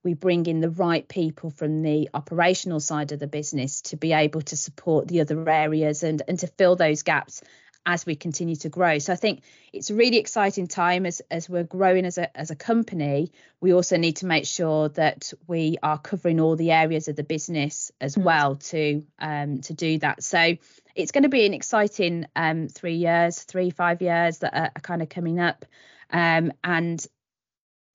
[0.03, 4.13] we bring in the right people from the operational side of the business to be
[4.13, 7.41] able to support the other areas and, and to fill those gaps
[7.85, 8.99] as we continue to grow.
[8.99, 9.41] So I think
[9.73, 13.31] it's a really exciting time as as we're growing as a as a company.
[13.59, 17.23] We also need to make sure that we are covering all the areas of the
[17.23, 18.23] business as mm.
[18.23, 20.23] well to um to do that.
[20.23, 20.57] So
[20.93, 24.81] it's going to be an exciting um three years, three five years that are, are
[24.81, 25.65] kind of coming up.
[26.11, 27.03] Um, and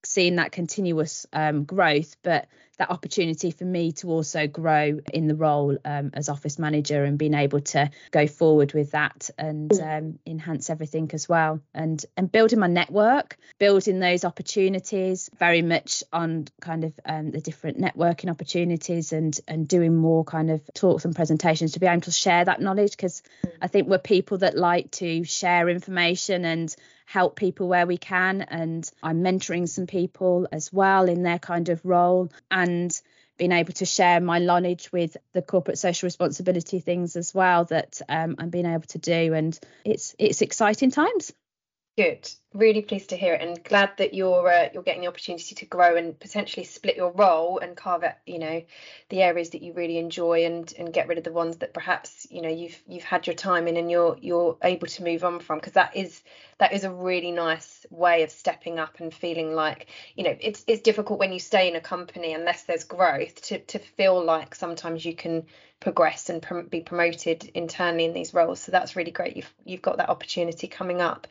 [0.06, 2.48] seeing that continuous um, growth, but
[2.78, 7.18] that opportunity for me to also grow in the role um, as office manager and
[7.18, 12.30] being able to go forward with that and um, enhance everything as well and and
[12.30, 18.30] building my network building those opportunities very much on kind of um, the different networking
[18.30, 22.44] opportunities and and doing more kind of talks and presentations to be able to share
[22.44, 23.22] that knowledge because
[23.60, 26.74] I think we're people that like to share information and
[27.06, 28.42] help people where we can.
[28.42, 33.00] And I'm mentoring some people as well in their kind of role and
[33.38, 38.00] being able to share my knowledge with the corporate social responsibility things as well that
[38.08, 39.34] um, I'm being able to do.
[39.34, 41.32] And it's it's exciting times.
[41.96, 42.28] Good.
[42.52, 45.64] Really pleased to hear it, and glad that you're uh, you're getting the opportunity to
[45.66, 48.62] grow and potentially split your role and carve out, you know,
[49.08, 52.26] the areas that you really enjoy and and get rid of the ones that perhaps
[52.30, 55.40] you know you've you've had your time in and you're you're able to move on
[55.40, 56.22] from because that is
[56.58, 59.86] that is a really nice way of stepping up and feeling like
[60.16, 63.58] you know it's it's difficult when you stay in a company unless there's growth to
[63.60, 65.46] to feel like sometimes you can
[65.78, 68.60] progress and prom- be promoted internally in these roles.
[68.60, 69.36] So that's really great.
[69.36, 71.26] You've you've got that opportunity coming up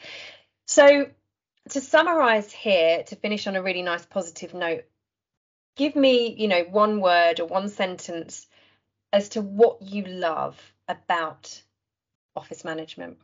[0.65, 1.07] so,
[1.69, 4.85] to summarize here, to finish on a really nice positive note,
[5.75, 8.47] give me, you know, one word or one sentence
[9.11, 11.61] as to what you love about
[12.35, 13.17] office management.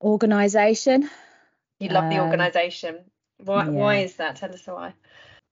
[0.00, 1.08] Organization.
[1.80, 2.98] You love um, the organization.
[3.38, 3.70] Why yeah.
[3.70, 4.36] why is that?
[4.36, 4.94] Tell us why.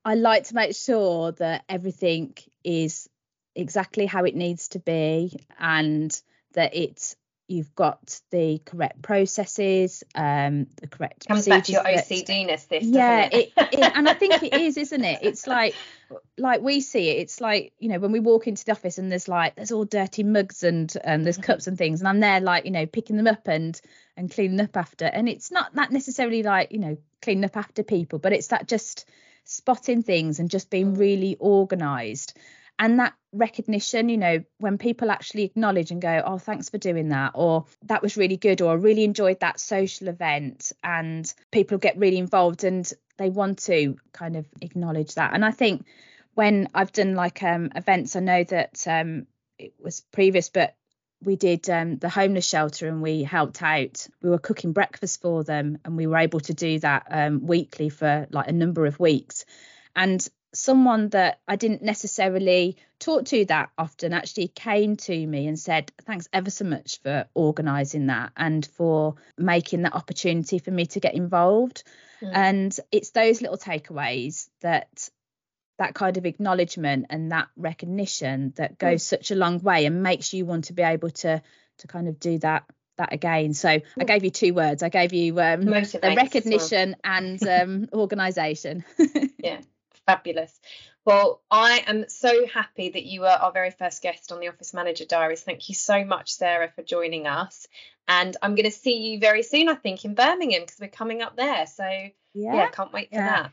[0.05, 3.09] I like to make sure that everything is
[3.55, 6.21] exactly how it needs to be and
[6.53, 7.17] that it's
[7.47, 12.69] you've got the correct processes, um, the correct comes back to your OCDness.
[12.69, 13.53] This yeah, it?
[13.57, 15.21] It, it, and I think it is, isn't it?
[15.23, 15.75] It's like
[16.39, 17.19] like we see it.
[17.19, 19.85] It's like you know when we walk into the office and there's like there's all
[19.85, 21.53] dirty mugs and and there's mm-hmm.
[21.53, 23.79] cups and things, and I'm there like you know picking them up and
[24.17, 25.05] and cleaning up after.
[25.05, 28.69] And it's not that necessarily like you know cleaning up after people, but it's that
[28.69, 29.07] just
[29.45, 30.99] spotting things and just being mm.
[30.99, 32.37] really organised
[32.79, 37.09] and that recognition you know when people actually acknowledge and go oh thanks for doing
[37.09, 41.79] that or that was really good or I really enjoyed that social event and people
[41.79, 45.87] get really involved and they want to kind of acknowledge that and I think
[46.35, 49.27] when I've done like um events I know that um
[49.59, 50.75] it was previous but
[51.25, 54.07] we did um, the homeless shelter and we helped out.
[54.23, 57.89] We were cooking breakfast for them and we were able to do that um, weekly
[57.89, 59.45] for like a number of weeks.
[59.97, 65.59] And someone that I didn't necessarily talk to that often actually came to me and
[65.59, 70.87] said, Thanks ever so much for organising that and for making that opportunity for me
[70.87, 71.83] to get involved.
[72.23, 72.31] Mm.
[72.35, 75.09] And it's those little takeaways that
[75.79, 79.09] that kind of acknowledgement and that recognition that goes mm.
[79.09, 81.43] such a long way and makes you want to be able to
[81.79, 82.65] to kind of do that
[82.97, 83.55] that again.
[83.55, 84.83] So I gave you two words.
[84.83, 88.85] I gave you um, the recognition and um, organisation.
[89.39, 89.61] yeah,
[90.07, 90.59] fabulous.
[91.05, 94.73] Well, I am so happy that you were our very first guest on the Office
[94.73, 95.43] Manager Diaries.
[95.43, 97.69] Thank you so much, Sarah, for joining us.
[98.09, 101.21] And I'm going to see you very soon, I think, in Birmingham because we're coming
[101.21, 101.67] up there.
[101.67, 103.43] So, yeah, yeah can't wait for yeah.
[103.43, 103.51] that.